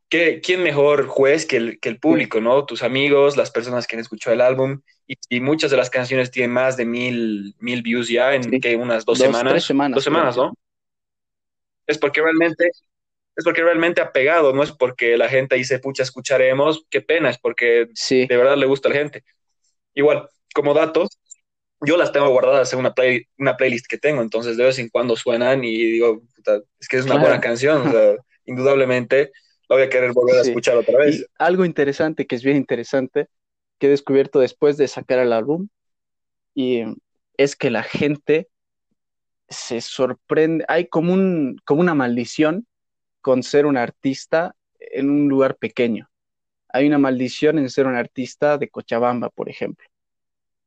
¿qué, 0.09 0.41
¿quién 0.41 0.63
mejor 0.63 1.07
juez 1.07 1.45
que 1.45 1.57
el, 1.57 1.79
que 1.79 1.89
el 1.89 1.99
público, 1.99 2.39
¿no? 2.39 2.65
Tus 2.65 2.83
amigos, 2.83 3.35
las 3.35 3.51
personas 3.51 3.85
que 3.85 3.97
han 3.97 3.99
escuchado 3.99 4.33
el 4.33 4.41
álbum, 4.41 4.81
y, 5.29 5.41
muchas 5.41 5.71
de 5.71 5.77
las 5.77 5.89
canciones 5.89 6.31
tienen 6.31 6.51
más 6.51 6.77
de 6.77 6.85
mil, 6.85 7.53
mil 7.59 7.81
views 7.81 8.07
ya 8.07 8.33
en 8.33 8.61
que 8.61 8.75
unas 8.77 9.03
dos, 9.03 9.17
semanas. 9.19 9.65
semanas. 9.65 9.95
Dos 9.95 10.03
semanas, 10.05 10.37
¿no? 10.37 10.53
Es 11.85 11.97
porque 11.97 12.21
realmente 12.21 12.71
es 13.35 13.43
porque 13.43 13.63
realmente 13.63 14.01
ha 14.01 14.11
pegado, 14.11 14.53
no 14.53 14.63
es 14.63 14.71
porque 14.71 15.17
la 15.17 15.29
gente 15.29 15.55
dice, 15.55 15.79
pucha, 15.79 16.03
escucharemos, 16.03 16.85
qué 16.89 17.01
pena, 17.01 17.29
es 17.29 17.37
porque 17.37 17.87
sí. 17.93 18.27
de 18.27 18.37
verdad 18.37 18.57
le 18.57 18.65
gusta 18.65 18.89
a 18.89 18.91
la 18.91 18.97
gente. 18.97 19.23
Igual, 19.93 20.27
como 20.53 20.73
datos, 20.73 21.19
yo 21.81 21.97
las 21.97 22.11
tengo 22.11 22.29
guardadas 22.29 22.71
en 22.73 22.79
una, 22.79 22.93
play, 22.93 23.25
una 23.37 23.57
playlist 23.57 23.87
que 23.87 23.97
tengo, 23.97 24.21
entonces 24.21 24.57
de 24.57 24.65
vez 24.65 24.79
en 24.79 24.89
cuando 24.89 25.15
suenan 25.15 25.63
y 25.63 25.75
digo, 25.77 26.21
puta, 26.35 26.61
es 26.79 26.87
que 26.87 26.97
es 26.97 27.05
una 27.05 27.17
buena 27.17 27.39
canción, 27.39 27.87
o 27.87 27.91
sea, 27.91 28.15
indudablemente 28.45 29.31
la 29.67 29.77
voy 29.77 29.85
a 29.85 29.89
querer 29.89 30.11
volver 30.11 30.35
a 30.35 30.41
escuchar 30.41 30.75
otra 30.75 30.97
vez. 30.99 31.25
algo 31.39 31.63
interesante, 31.63 32.27
que 32.27 32.35
es 32.35 32.43
bien 32.43 32.57
interesante, 32.57 33.27
que 33.79 33.87
he 33.87 33.89
descubierto 33.89 34.39
después 34.39 34.77
de 34.77 34.87
sacar 34.87 35.19
el 35.19 35.31
álbum, 35.33 35.69
y 36.53 36.83
es 37.37 37.55
que 37.55 37.71
la 37.71 37.83
gente 37.83 38.49
se 39.47 39.81
sorprende, 39.81 40.65
hay 40.67 40.87
como, 40.87 41.13
un, 41.13 41.57
como 41.65 41.81
una 41.81 41.95
maldición 41.95 42.67
con 43.21 43.43
ser 43.43 43.65
un 43.65 43.77
artista 43.77 44.55
en 44.79 45.09
un 45.09 45.29
lugar 45.29 45.57
pequeño. 45.57 46.09
Hay 46.69 46.87
una 46.87 46.97
maldición 46.97 47.59
en 47.59 47.69
ser 47.69 47.87
un 47.87 47.95
artista 47.95 48.57
de 48.57 48.69
Cochabamba, 48.69 49.29
por 49.29 49.49
ejemplo. 49.49 49.87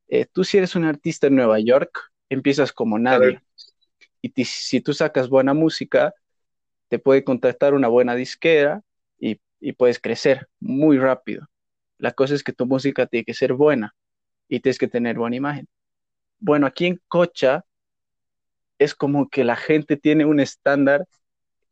Eh, 0.07 0.25
tú 0.31 0.43
si 0.43 0.57
eres 0.57 0.75
un 0.75 0.85
artista 0.85 1.27
en 1.27 1.35
Nueva 1.35 1.59
York, 1.59 2.11
empiezas 2.29 2.71
como 2.71 2.99
nadie. 2.99 3.41
Y 4.21 4.31
si 4.45 4.81
tú 4.81 4.93
sacas 4.93 5.29
buena 5.29 5.53
música, 5.53 6.13
te 6.89 6.99
puede 6.99 7.23
contactar 7.23 7.73
una 7.73 7.87
buena 7.87 8.15
disquera 8.15 8.81
y, 9.19 9.39
y 9.59 9.73
puedes 9.73 9.99
crecer 9.99 10.47
muy 10.59 10.97
rápido. 10.97 11.47
La 11.97 12.11
cosa 12.11 12.35
es 12.35 12.43
que 12.43 12.53
tu 12.53 12.65
música 12.65 13.05
tiene 13.07 13.25
que 13.25 13.33
ser 13.33 13.53
buena 13.53 13.95
y 14.47 14.59
tienes 14.59 14.77
que 14.77 14.87
tener 14.87 15.17
buena 15.17 15.35
imagen. 15.35 15.67
Bueno, 16.39 16.67
aquí 16.67 16.87
en 16.87 17.01
Cocha 17.07 17.65
es 18.79 18.95
como 18.95 19.29
que 19.29 19.43
la 19.43 19.55
gente 19.55 19.97
tiene 19.97 20.25
un 20.25 20.39
estándar 20.39 21.05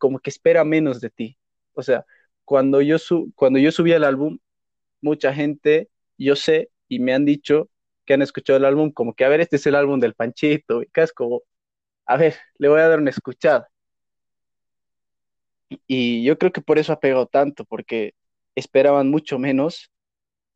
como 0.03 0.19
que 0.19 0.31
espera 0.31 0.65
menos 0.65 0.99
de 0.99 1.09
ti. 1.09 1.37
O 1.75 1.81
sea, 1.81 2.05
cuando 2.43 2.81
yo, 2.81 2.97
cuando 3.35 3.57
yo 3.57 3.71
subí 3.71 3.93
el 3.93 4.03
álbum, 4.03 4.37
mucha 4.99 5.33
gente, 5.33 5.89
yo 6.17 6.35
sé, 6.35 6.71
y 6.89 6.99
me 6.99 7.13
han 7.13 7.23
dicho 7.23 7.69
que 8.03 8.13
han 8.13 8.21
escuchado 8.21 8.57
el 8.57 8.65
álbum, 8.65 8.91
como 8.91 9.13
que, 9.13 9.23
a 9.23 9.29
ver, 9.29 9.39
este 9.39 9.55
es 9.55 9.65
el 9.65 9.75
álbum 9.75 10.01
del 10.01 10.13
Panchito, 10.13 10.83
y 10.83 10.89
es 10.93 11.13
como, 11.13 11.43
a 12.05 12.17
ver, 12.17 12.35
le 12.57 12.67
voy 12.67 12.81
a 12.81 12.89
dar 12.89 12.99
una 12.99 13.11
escuchada. 13.11 13.69
Y 15.87 16.25
yo 16.25 16.37
creo 16.37 16.51
que 16.51 16.59
por 16.59 16.79
eso 16.79 16.91
ha 16.91 16.99
pegado 16.99 17.25
tanto, 17.25 17.63
porque 17.63 18.13
esperaban 18.55 19.09
mucho 19.09 19.39
menos 19.39 19.89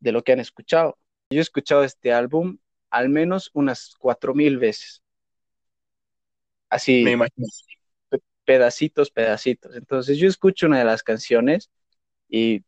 de 0.01 0.11
lo 0.11 0.25
que 0.25 0.33
han 0.33 0.41
escuchado. 0.41 0.97
Yo 1.29 1.39
he 1.39 1.41
escuchado 1.41 1.85
este 1.85 2.11
álbum 2.11 2.57
al 2.89 3.07
menos 3.07 3.49
unas 3.53 3.95
cuatro 3.97 4.35
mil 4.35 4.57
veces. 4.57 5.01
Así. 6.69 7.01
Me 7.05 7.11
imagino 7.11 7.47
pedacitos, 8.47 9.11
pedacitos. 9.11 9.75
Entonces 9.75 10.17
yo 10.17 10.29
escucho 10.29 10.67
una 10.67 10.79
de 10.79 10.85
las 10.85 11.03
canciones 11.03 11.69
y 12.29 12.63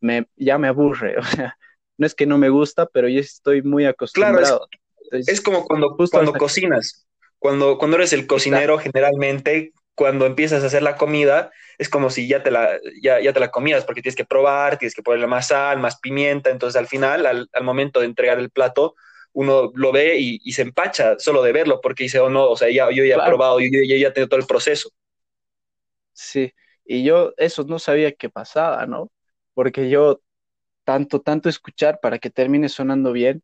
me, 0.00 0.28
ya 0.36 0.58
me 0.58 0.68
aburre, 0.68 1.16
o 1.18 1.22
sea, 1.22 1.56
no 1.96 2.06
es 2.06 2.14
que 2.14 2.26
no 2.26 2.36
me 2.36 2.50
gusta, 2.50 2.84
pero 2.86 3.08
yo 3.08 3.20
estoy 3.20 3.62
muy 3.62 3.86
acostumbrado. 3.86 4.68
Claro, 5.08 5.22
es, 5.26 5.40
como 5.40 5.64
cuando, 5.64 5.96
cuando 6.10 6.34
cocinas, 6.34 7.06
cuando, 7.38 7.78
cuando 7.78 7.96
eres 7.96 8.12
el 8.12 8.26
cocinero 8.26 8.78
generalmente, 8.78 9.72
cuando 9.94 10.26
empiezas 10.26 10.62
a 10.62 10.66
hacer 10.66 10.82
la 10.82 10.96
comida, 10.96 11.50
es 11.78 11.88
como 11.88 12.10
si 12.10 12.28
ya 12.28 12.42
te 12.42 12.50
la, 12.50 12.78
ya, 13.00 13.20
ya 13.20 13.32
te 13.32 13.40
la 13.40 13.50
comías, 13.50 13.86
porque 13.86 14.02
tienes 14.02 14.16
que 14.16 14.26
probar, 14.26 14.78
tienes 14.78 14.94
que 14.94 15.02
ponerle 15.02 15.26
más 15.26 15.48
sal, 15.48 15.78
más 15.78 15.98
pimienta, 16.00 16.50
entonces 16.50 16.78
al 16.78 16.86
final, 16.86 17.24
al, 17.24 17.48
al 17.50 17.64
momento 17.64 18.00
de 18.00 18.06
entregar 18.06 18.38
el 18.38 18.50
plato, 18.50 18.94
uno 19.34 19.72
lo 19.74 19.92
ve 19.92 20.16
y, 20.18 20.52
se 20.52 20.62
empacha 20.62 21.18
solo 21.18 21.42
de 21.42 21.52
verlo, 21.52 21.80
porque 21.80 22.04
dice, 22.04 22.20
oh 22.20 22.30
no, 22.30 22.48
o 22.48 22.56
sea, 22.56 22.70
ya, 22.70 22.90
yo 22.90 23.04
ya 23.04 23.16
he 23.16 23.26
probado, 23.26 23.60
yo, 23.60 23.68
yo 23.68 23.96
ya 23.96 24.12
tengo 24.12 24.28
todo 24.28 24.40
el 24.40 24.46
proceso. 24.46 24.90
Sí, 26.14 26.52
y 26.84 27.04
yo 27.04 27.32
eso 27.36 27.64
no 27.64 27.78
sabía 27.78 28.12
qué 28.14 28.30
pasaba, 28.30 28.86
¿no? 28.86 29.10
Porque 29.54 29.90
yo 29.90 30.22
tanto, 30.84 31.22
tanto 31.22 31.48
escuchar 31.48 32.00
para 32.02 32.18
que 32.18 32.30
termine 32.30 32.68
sonando 32.70 33.12
bien, 33.12 33.42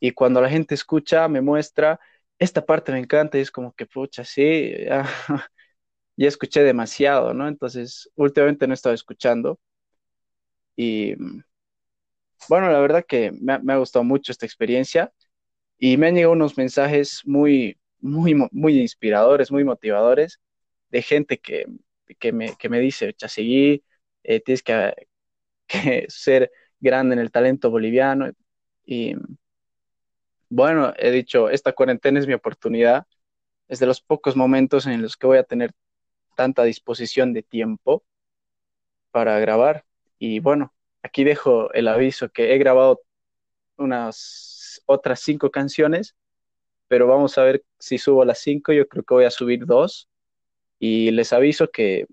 y 0.00 0.12
cuando 0.12 0.40
la 0.42 0.50
gente 0.50 0.74
escucha, 0.74 1.28
me 1.28 1.40
muestra, 1.42 2.00
esta 2.38 2.64
parte 2.66 2.92
me 2.92 3.00
encanta, 3.00 3.38
y 3.38 3.42
es 3.42 3.50
como 3.52 3.72
que, 3.74 3.86
pucha, 3.86 4.24
sí, 4.24 4.72
ya, 6.16 6.28
escuché 6.28 6.62
demasiado, 6.62 7.34
¿no? 7.34 7.48
Entonces, 7.48 8.10
últimamente 8.16 8.66
no 8.66 8.72
he 8.74 8.76
estado 8.76 8.94
escuchando, 8.94 9.58
y 10.76 11.14
bueno, 12.48 12.70
la 12.70 12.78
verdad 12.80 13.04
que 13.06 13.32
me 13.40 13.54
ha, 13.72 13.76
gustado 13.78 14.04
mucho 14.04 14.32
esta 14.32 14.46
experiencia, 14.46 15.12
y 15.78 15.96
me 15.98 16.08
han 16.08 16.14
llegado 16.16 16.32
unos 16.34 16.58
mensajes 16.58 17.22
muy, 17.26 17.78
muy, 18.00 18.34
muy 18.52 18.80
inspiradores, 18.80 19.52
muy 19.52 19.64
motivadores, 19.64 20.40
de 20.94 21.02
gente 21.02 21.38
que, 21.40 21.66
que, 22.20 22.32
me, 22.32 22.56
que 22.56 22.68
me 22.68 22.80
dice, 22.80 23.12
Chasegui, 23.14 23.84
eh, 24.22 24.40
tienes 24.40 24.62
que, 24.62 24.94
que, 25.66 26.06
ser 26.08 26.52
grande 26.80 27.14
en 27.14 27.20
el 27.20 27.30
talento 27.32 27.70
boliviano. 27.70 28.30
Y 28.86 29.14
bueno, 30.48 30.92
he 30.96 31.10
dicho, 31.10 31.48
esta 31.50 31.72
cuarentena 31.72 32.20
es 32.20 32.26
mi 32.26 32.34
oportunidad 32.34 33.06
es 33.68 33.78
de 33.80 33.86
los 33.86 34.00
pocos 34.00 34.36
momentos 34.36 34.86
en 34.86 35.02
los 35.02 35.16
que 35.16 35.26
voy 35.26 35.38
a 35.38 35.44
tener 35.44 35.72
tanta 36.36 36.64
disposición 36.64 37.32
de 37.32 37.42
tiempo 37.42 38.04
para 39.10 39.38
grabar. 39.38 39.84
Y 40.18 40.40
bueno, 40.40 40.74
aquí 41.02 41.24
dejo 41.24 41.72
el 41.72 41.88
aviso 41.88 42.28
que 42.30 42.54
he 42.54 42.58
grabado 42.58 43.02
unas 43.76 44.82
otras 44.86 45.20
cinco 45.20 45.50
canciones, 45.50 46.16
pero 46.88 47.06
vamos 47.06 47.38
a 47.38 47.44
ver 47.44 47.64
si 47.78 47.98
subo 47.98 48.24
las 48.24 48.40
cinco. 48.40 48.72
Yo 48.72 48.88
creo 48.88 49.04
que 49.04 49.14
voy 49.14 49.24
a 49.24 49.30
subir 49.30 49.66
dos. 49.66 50.08
Y 50.86 51.12
les 51.12 51.32
aviso 51.32 51.70
que 51.70 52.06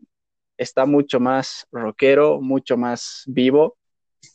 está 0.56 0.86
mucho 0.86 1.20
más 1.20 1.68
rockero, 1.74 2.40
mucho 2.40 2.78
más 2.78 3.24
vivo, 3.28 3.78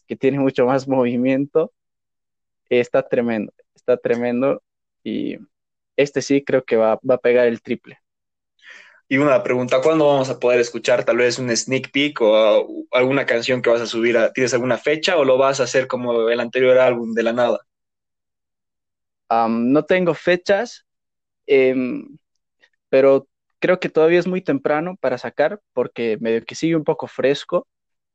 que 0.07 0.15
tiene 0.15 0.39
mucho 0.39 0.67
más 0.67 0.87
movimiento. 0.89 1.73
Está 2.69 3.03
tremendo, 3.03 3.55
está 3.75 3.97
tremendo. 3.97 4.63
Y 5.03 5.39
este 5.97 6.21
sí 6.21 6.45
creo 6.45 6.63
que 6.65 6.77
va, 6.77 7.01
va 7.09 7.15
a 7.15 7.19
pegar 7.19 7.47
el 7.47 7.63
triple. 7.63 7.99
Y 9.09 9.17
una 9.17 9.43
pregunta, 9.43 9.81
¿cuándo 9.81 10.07
vamos 10.07 10.29
a 10.29 10.39
poder 10.39 10.61
escuchar 10.61 11.03
tal 11.07 11.17
vez 11.17 11.39
un 11.39 11.57
sneak 11.57 11.91
peek 11.91 12.21
o 12.21 12.85
alguna 12.91 13.25
canción 13.25 13.63
que 13.63 13.71
vas 13.71 13.81
a 13.81 13.87
subir? 13.87 14.19
¿Tienes 14.35 14.53
alguna 14.53 14.77
fecha 14.77 15.17
o 15.17 15.25
lo 15.25 15.39
vas 15.39 15.61
a 15.61 15.65
hacer 15.65 15.87
como 15.87 16.29
el 16.29 16.41
anterior 16.41 16.77
álbum 16.77 17.15
de 17.15 17.23
la 17.23 17.33
nada? 17.33 17.61
no 19.49 19.83
tengo 19.87 20.13
fechas, 20.13 20.85
em, 21.47 22.19
pero 22.91 23.27
creo 23.59 23.81
que 23.81 23.89
todavía 23.89 24.19
es 24.19 24.27
muy 24.27 24.43
temprano 24.43 24.97
para 25.01 25.19
sacar 25.19 25.61
porque 25.73 26.19
medio 26.21 26.45
que 26.45 26.55
sigue 26.55 26.77
un 26.77 26.85
poco 26.85 27.07
fresco. 27.07 27.67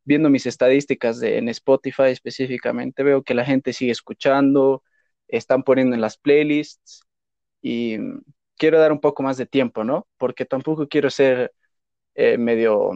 Viendo 0.04 0.30
mis 0.32 0.48
estadísticas 0.48 1.20
de, 1.20 1.38
en 1.38 1.48
Spotify 1.50 2.06
específicamente, 2.06 3.04
veo 3.04 3.24
que 3.24 3.36
la 3.36 3.46
gente 3.46 3.72
sigue 3.72 3.92
escuchando, 3.92 4.84
están 5.28 5.64
poniendo 5.64 5.94
en 5.96 6.02
las 6.02 6.18
playlists 6.18 7.04
y 7.62 7.98
quiero 8.58 8.80
dar 8.80 8.92
un 8.92 9.00
poco 9.00 9.24
más 9.24 9.38
de 9.38 9.46
tiempo, 9.46 9.84
¿no? 9.84 10.08
Porque 10.18 10.46
tampoco 10.46 10.88
quiero 10.88 11.10
ser 11.12 11.54
eh, 12.16 12.38
medio, 12.38 12.92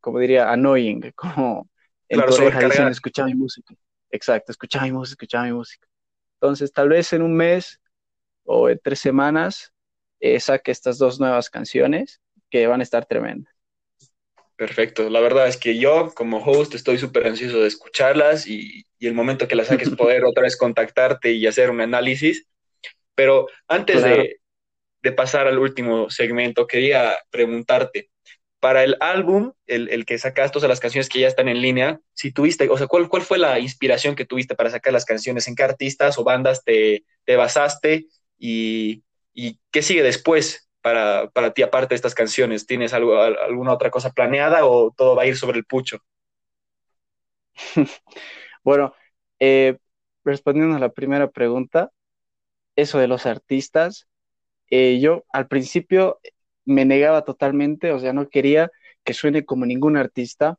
como 0.00 0.18
diría, 0.18 0.50
annoying, 0.50 1.12
como 1.16 1.68
en 2.08 2.18
claro, 2.18 2.34
tu 2.34 2.42
oreja 2.42 2.60
diciendo, 2.60 2.90
escucha 2.90 3.24
mi 3.24 3.34
música. 3.34 3.74
Exacto, 4.10 4.52
escucha 4.52 4.82
mi 4.82 4.92
música, 4.92 5.12
escucha 5.14 5.42
mi 5.44 5.52
música. 5.52 5.88
Entonces, 6.34 6.72
tal 6.72 6.88
vez 6.88 7.12
en 7.12 7.22
un 7.22 7.34
mes 7.34 7.80
o 8.44 8.68
en 8.68 8.80
tres 8.82 9.00
semanas 9.00 9.69
eh, 10.20 10.38
saque 10.40 10.70
estas 10.70 10.98
dos 10.98 11.18
nuevas 11.18 11.50
canciones 11.50 12.20
que 12.50 12.66
van 12.66 12.80
a 12.80 12.82
estar 12.82 13.06
tremendas. 13.06 13.52
Perfecto. 14.56 15.08
La 15.08 15.20
verdad 15.20 15.48
es 15.48 15.56
que 15.56 15.78
yo, 15.78 16.12
como 16.14 16.44
host, 16.44 16.74
estoy 16.74 16.98
súper 16.98 17.26
ansioso 17.26 17.60
de 17.60 17.68
escucharlas 17.68 18.46
y, 18.46 18.84
y, 18.98 19.06
el 19.06 19.14
momento 19.14 19.48
que 19.48 19.56
las 19.56 19.68
saques 19.68 19.88
poder 19.96 20.24
otra 20.24 20.42
vez 20.42 20.56
contactarte 20.56 21.32
y 21.32 21.46
hacer 21.46 21.70
un 21.70 21.80
análisis. 21.80 22.46
Pero 23.14 23.46
antes 23.68 24.02
de, 24.02 24.40
de 25.02 25.12
pasar 25.12 25.46
al 25.46 25.58
último 25.58 26.10
segmento, 26.10 26.66
quería 26.66 27.18
preguntarte, 27.30 28.10
para 28.60 28.84
el 28.84 28.96
álbum, 29.00 29.52
el, 29.66 29.88
el, 29.88 30.04
que 30.04 30.18
sacaste, 30.18 30.58
o 30.58 30.60
sea, 30.60 30.68
las 30.68 30.80
canciones 30.80 31.08
que 31.08 31.20
ya 31.20 31.28
están 31.28 31.48
en 31.48 31.62
línea, 31.62 31.98
si 32.12 32.30
tuviste, 32.30 32.68
o 32.68 32.76
sea, 32.76 32.86
¿cuál, 32.86 33.08
cuál 33.08 33.22
fue 33.22 33.38
la 33.38 33.58
inspiración 33.58 34.14
que 34.14 34.26
tuviste 34.26 34.54
para 34.54 34.68
sacar 34.68 34.92
las 34.92 35.06
canciones? 35.06 35.48
¿En 35.48 35.54
qué 35.54 35.62
artistas 35.62 36.18
o 36.18 36.24
bandas 36.24 36.62
te, 36.62 37.04
te 37.24 37.36
basaste? 37.36 38.06
Y, 38.38 39.02
y, 39.46 39.58
qué 39.70 39.82
sigue 39.82 40.02
después 40.02 40.70
para, 40.82 41.30
para, 41.30 41.52
ti, 41.52 41.62
aparte 41.62 41.90
de 41.90 41.96
estas 41.96 42.14
canciones? 42.14 42.66
¿Tienes 42.66 42.92
algo, 42.92 43.20
alguna 43.20 43.72
otra 43.72 43.90
cosa 43.90 44.12
planeada 44.12 44.66
o 44.66 44.92
todo 44.92 45.16
va 45.16 45.22
a 45.22 45.26
ir 45.26 45.36
sobre 45.36 45.58
el 45.58 45.64
pucho? 45.64 45.98
bueno, 48.64 48.94
eh, 49.38 49.78
respondiendo 50.24 50.76
a 50.76 50.80
la 50.80 50.92
primera 50.92 51.30
pregunta, 51.30 51.90
eso 52.76 52.98
de 52.98 53.08
los 53.08 53.26
artistas, 53.26 54.08
eh, 54.70 55.00
yo 55.00 55.24
al 55.32 55.48
principio 55.48 56.20
me 56.64 56.84
negaba 56.84 57.24
totalmente, 57.24 57.92
o 57.92 57.98
sea, 57.98 58.12
no 58.12 58.28
quería 58.28 58.70
que 59.04 59.14
suene 59.14 59.44
como 59.44 59.66
ningún 59.66 59.96
artista, 59.96 60.58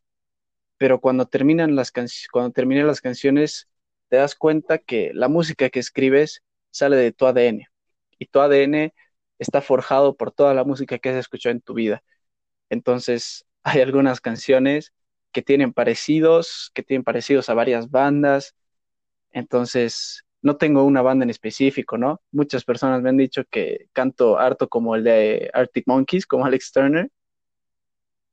pero 0.78 1.00
cuando 1.00 1.28
terminan 1.28 1.76
las 1.76 1.92
cuando 2.32 2.52
terminé 2.52 2.84
las 2.84 3.02
canciones, 3.02 3.70
te 4.10 4.18
das 4.18 4.36
cuenta 4.36 4.80
que 4.80 5.12
la 5.14 5.28
música 5.30 5.70
que 5.70 5.80
escribes 5.80 6.44
sale 6.72 6.98
de 6.98 7.12
tu 7.12 7.28
ADN 7.28 7.71
y 8.22 8.28
tu 8.28 8.40
ADN 8.42 8.94
está 9.40 9.62
forjado 9.62 10.16
por 10.16 10.32
toda 10.32 10.54
la 10.54 10.64
música 10.66 11.00
que 11.00 11.10
has 11.10 11.16
escuchado 11.18 11.54
en 11.54 11.62
tu 11.62 11.74
vida. 11.74 12.04
Entonces, 12.70 13.46
hay 13.64 13.82
algunas 13.82 14.22
canciones 14.22 14.94
que 15.34 15.42
tienen 15.44 15.74
parecidos, 15.74 16.72
que 16.74 16.84
tienen 16.84 17.04
parecidos 17.04 17.50
a 17.50 17.54
varias 17.56 17.90
bandas. 17.92 18.56
Entonces, 19.32 20.26
no 20.42 20.58
tengo 20.58 20.84
una 20.86 21.02
banda 21.02 21.24
en 21.24 21.30
específico, 21.32 21.98
¿no? 21.98 22.22
Muchas 22.32 22.64
personas 22.66 23.02
me 23.02 23.10
han 23.10 23.18
dicho 23.18 23.44
que 23.50 23.88
canto 23.94 24.40
harto 24.40 24.70
como 24.70 24.96
el 24.96 25.04
de 25.04 25.50
Arctic 25.54 25.86
Monkeys, 25.88 26.28
como 26.28 26.46
Alex 26.46 26.72
Turner. 26.72 27.10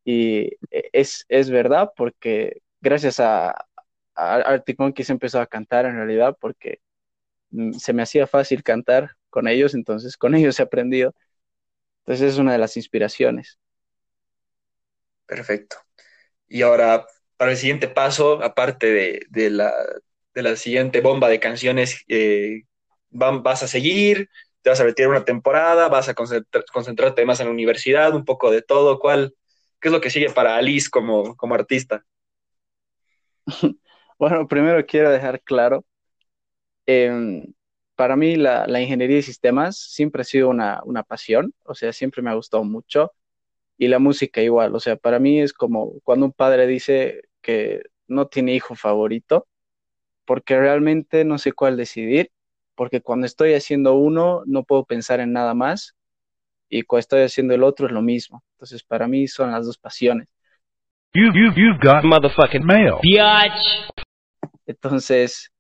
Y 0.05 0.51
es, 0.92 1.24
es 1.29 1.51
verdad 1.51 1.90
porque 1.96 2.62
gracias 2.81 3.20
a, 3.20 3.51
a 4.14 4.35
Arctic 4.37 4.79
Monkeys 4.79 5.11
empezó 5.11 5.40
a 5.40 5.46
cantar 5.46 5.87
en 5.87 5.96
realidad 5.96 6.37
porque 6.40 6.81
mm, 7.51 7.72
se 7.74 7.94
me 7.94 8.03
hacía 8.03 8.27
fácil 8.29 8.64
cantar 8.64 9.17
con 9.30 9.48
ellos, 9.48 9.74
entonces 9.74 10.16
con 10.16 10.34
ellos 10.36 10.58
he 10.60 10.62
aprendido. 10.64 11.14
Entonces 12.06 12.34
es 12.34 12.38
una 12.40 12.52
de 12.52 12.58
las 12.58 12.76
inspiraciones. 12.76 13.58
Perfecto. 15.26 15.76
Y 16.48 16.62
ahora, 16.62 17.06
para 17.36 17.52
el 17.52 17.56
siguiente 17.56 17.88
paso, 17.88 18.42
aparte 18.44 18.88
de, 18.88 19.22
de 19.30 19.50
la, 19.50 19.72
de 20.34 20.42
la 20.42 20.56
siguiente 20.56 21.00
bomba 21.02 21.28
de 21.28 21.40
canciones 21.40 22.04
eh, 22.08 22.62
vas 23.10 23.62
a 23.62 23.68
seguir, 23.68 24.30
te 24.62 24.70
vas 24.70 24.80
a 24.80 24.84
retirar 24.84 25.10
una 25.10 25.24
temporada, 25.24 25.88
vas 25.88 26.08
a 26.08 26.14
concentrarte 26.14 27.26
más 27.26 27.40
en 27.40 27.46
la 27.48 27.52
universidad, 27.52 28.14
un 28.14 28.24
poco 28.24 28.50
de 28.50 28.62
todo, 28.62 28.98
¿cuál, 29.00 29.34
¿qué 29.80 29.88
es 29.88 29.92
lo 29.92 30.00
que 30.00 30.10
sigue 30.10 30.30
para 30.30 30.56
Alice 30.56 30.90
como, 30.90 31.36
como 31.36 31.54
artista? 31.56 32.04
Bueno, 34.18 34.48
primero 34.48 34.84
quiero 34.86 35.10
dejar 35.10 35.40
claro, 35.42 35.84
em, 36.86 37.44
para 37.98 38.14
mí 38.14 38.37
la, 38.37 38.80
ingeniería 38.80 39.16
de 39.16 39.22
sistemas 39.22 39.76
siempre 39.76 40.22
ha 40.22 40.24
sido 40.24 40.50
una, 40.50 40.80
una 40.84 41.02
pasión, 41.02 41.52
o 41.64 41.74
sea, 41.74 41.92
siempre 41.92 42.22
me 42.22 42.30
ha 42.30 42.34
gustado 42.34 42.62
mucho, 42.62 43.11
y 43.76 43.88
la 43.88 43.98
música 43.98 44.40
igual, 44.40 44.72
o 44.76 44.78
sea, 44.78 44.94
para 44.94 45.18
mí 45.18 45.40
es 45.40 45.52
como 45.52 45.98
cuando 46.04 46.26
un 46.26 46.32
padre 46.32 46.68
dice 46.68 47.22
que 47.42 47.82
no 48.06 48.28
tiene 48.28 48.54
hijo 48.54 48.76
favorito, 48.76 49.48
porque 50.24 50.56
realmente 50.61 51.24
no 51.24 51.38
sé 51.38 51.52
cuál 51.52 51.76
decidir, 51.76 52.30
porque 52.76 53.00
cuando 53.00 53.26
estoy 53.26 53.54
haciendo 53.54 53.94
uno 53.96 54.42
no 54.46 54.62
puedo 54.62 54.84
pensar 54.84 55.18
en 55.18 55.32
nada 55.32 55.54
más 55.54 55.96
y 56.68 56.82
cuando 56.82 57.00
estoy 57.00 57.22
haciendo 57.22 57.54
el 57.54 57.64
otro 57.64 57.88
es 57.88 57.92
lo 57.92 58.02
mismo. 58.02 58.44
Entonces 58.52 58.84
para 58.84 59.08
mí 59.08 59.26
son 59.26 59.50
las 59.50 59.66
dos 59.66 59.76
pasiones. 59.76 60.28
Entonces, 64.66 65.50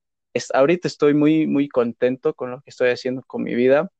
ahorita 0.54 0.88
estoy 0.88 1.14
muy, 1.14 1.46
muy 1.46 1.68
contento 1.68 2.34
con 2.34 2.50
lo 2.50 2.60
que 2.60 2.70
estoy 2.70 2.90
haciendo 2.90 3.22
con 3.22 3.42
mi 3.42 3.54
vida. 3.54 3.90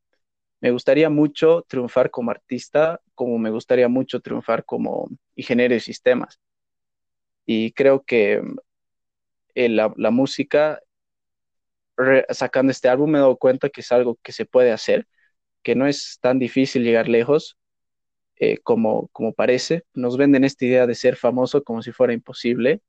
Me 0.61 0.71
gustaría 0.73 1.11
mucho 1.11 1.65
triunfar 1.69 2.11
como 2.11 2.31
artista, 2.31 3.01
como 3.15 3.39
me 3.39 3.51
gustaría 3.51 3.89
mucho 3.89 4.21
triunfar 4.21 4.65
como 4.65 5.09
ingeniero 5.37 5.75
de 5.75 5.81
sistemas. 5.81 6.41
Y 7.47 7.73
creo 7.73 8.05
que 8.05 8.43
eh, 9.55 9.69
la, 9.69 9.89
música, 10.11 10.81
sacando 12.31 12.71
este 12.71 12.89
álbum, 12.89 13.11
me 13.11 13.19
he 13.19 13.21
dado 13.21 13.37
cuenta 13.37 13.71
que 13.71 13.81
es 13.81 13.93
algo 13.93 14.19
que 14.23 14.33
se 14.33 14.47
puede 14.47 14.73
hacer, 14.73 15.07
que 15.63 15.75
no 15.75 15.87
es 15.87 16.19
tan 16.21 16.39
difícil 16.39 16.85
llegar 16.85 17.09
lejos 17.09 17.59
eh, 18.37 18.59
como, 18.59 19.09
como 19.09 19.35
parece. 19.35 19.85
Nos 19.95 20.17
venden 20.17 20.45
esta 20.45 20.65
idea 20.67 20.87
de 20.87 20.95
ser 20.95 21.17
famoso 21.17 21.65
como 21.65 21.83
si 21.83 21.93
fuera 21.93 22.13
imposible. 22.13 22.83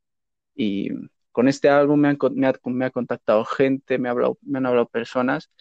Y 0.56 0.90
con 1.32 1.48
este 1.48 1.70
álbum 1.70 2.00
me, 2.00 2.10
han, 2.10 2.18
me, 2.66 2.86
ha, 2.86 2.92
contactado 2.92 3.46
gente, 3.46 3.98
me, 3.98 4.10
ha 4.10 4.12
hablado, 4.12 4.38
me 4.42 4.58
han 4.60 4.66
hablado 4.66 4.88
personas 4.88 5.52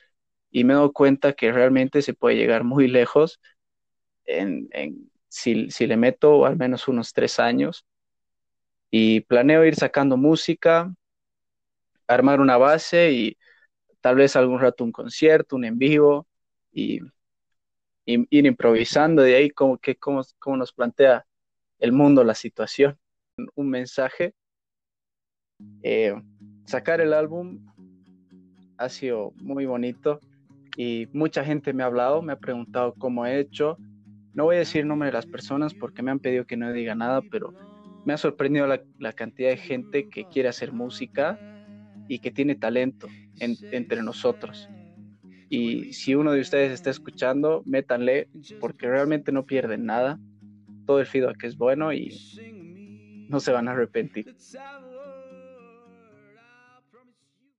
y 0.51 0.65
me 0.65 0.73
he 0.73 0.77
dado 0.77 0.93
cuenta 0.93 1.35
que 1.35 1.53
realmente 1.53 2.03
se 2.03 2.15
puede 2.15 2.37
llegar 2.37 2.65
muy 2.65 2.89
lejos 2.89 3.41
en, 4.25 4.69
en 4.73 5.11
si, 5.29 5.71
si, 5.71 5.87
le 5.87 5.97
meto 5.97 6.47
al 6.47 6.57
menos 6.57 6.89
unos 6.89 7.13
tres 7.13 7.39
años. 7.41 7.87
Y 8.91 9.21
planeo 9.23 9.65
ir 9.65 9.75
sacando 9.77 10.17
música, 10.17 10.93
armar 12.07 12.41
una 12.41 12.57
base 12.57 13.13
y 13.13 13.39
tal 14.01 14.17
vez 14.17 14.37
algún 14.37 14.61
rato 14.61 14.85
un 14.85 14.93
concierto, 14.93 15.57
un 15.57 15.65
en 15.65 15.79
vivo 15.79 16.27
y, 16.73 17.01
ir 18.07 18.47
improvisando 18.47 19.23
de 19.23 19.37
ahí 19.37 19.51
como 19.51 19.79
que 19.79 19.97
cómo, 19.97 20.23
nos 20.57 20.73
plantea 20.73 21.27
el 21.79 21.93
mundo 21.93 22.25
la 22.25 22.35
situación. 22.35 22.99
Un 23.55 23.71
mensaje. 23.71 24.35
Eh, 25.83 26.15
sacar 26.65 27.01
el 27.01 27.13
álbum 27.13 27.67
ha 28.77 28.89
sido 28.89 29.33
muy 29.37 29.67
bonito 29.67 30.21
y 30.77 31.09
mucha 31.13 31.45
gente 31.45 31.73
me 31.73 31.83
ha 31.83 31.87
hablado, 31.87 32.23
me 32.23 32.33
ha 32.33 32.39
preguntado 32.39 32.95
cómo 32.95 33.27
he 33.27 33.41
hecho. 33.41 33.77
No 34.35 34.45
voy 34.45 34.57
a 34.57 34.61
decir 34.61 34.83
el 34.83 34.89
nombre 34.89 35.07
de 35.07 35.13
las 35.13 35.27
personas 35.27 35.75
porque 35.75 36.03
me 36.03 36.11
han 36.11 36.21
pedido 36.21 36.47
que 36.47 36.57
no 36.57 36.73
diga 36.73 36.95
nada, 36.95 37.21
pero 37.31 37.53
me 38.05 38.13
ha 38.13 38.17
sorprendido 38.17 38.67
la, 38.67 39.13
cantidad 39.13 39.51
de 39.51 39.57
gente 39.57 40.09
que 40.09 40.27
quiere 40.29 40.49
hacer 40.49 40.73
música 40.73 41.39
y 42.09 42.21
que 42.21 42.31
tiene 42.31 42.55
talento 42.55 43.09
entre 43.41 44.03
nosotros. 44.03 44.69
Y 45.51 45.93
si 45.93 46.15
uno 46.15 46.33
de 46.33 46.41
ustedes 46.41 46.73
está 46.73 46.91
escuchando, 46.91 47.63
métanle, 47.65 48.29
porque 48.61 48.87
realmente 48.87 49.33
no 49.33 49.47
pierden 49.47 49.87
nada. 49.87 50.19
Todo 50.87 51.01
el 51.01 51.07
feedback 51.07 51.43
es 51.45 51.57
bueno 51.57 51.93
y 51.93 53.27
no 53.29 53.41
se 53.41 53.53
van 53.53 53.69
a 53.69 53.73
arrepentir. 53.73 54.35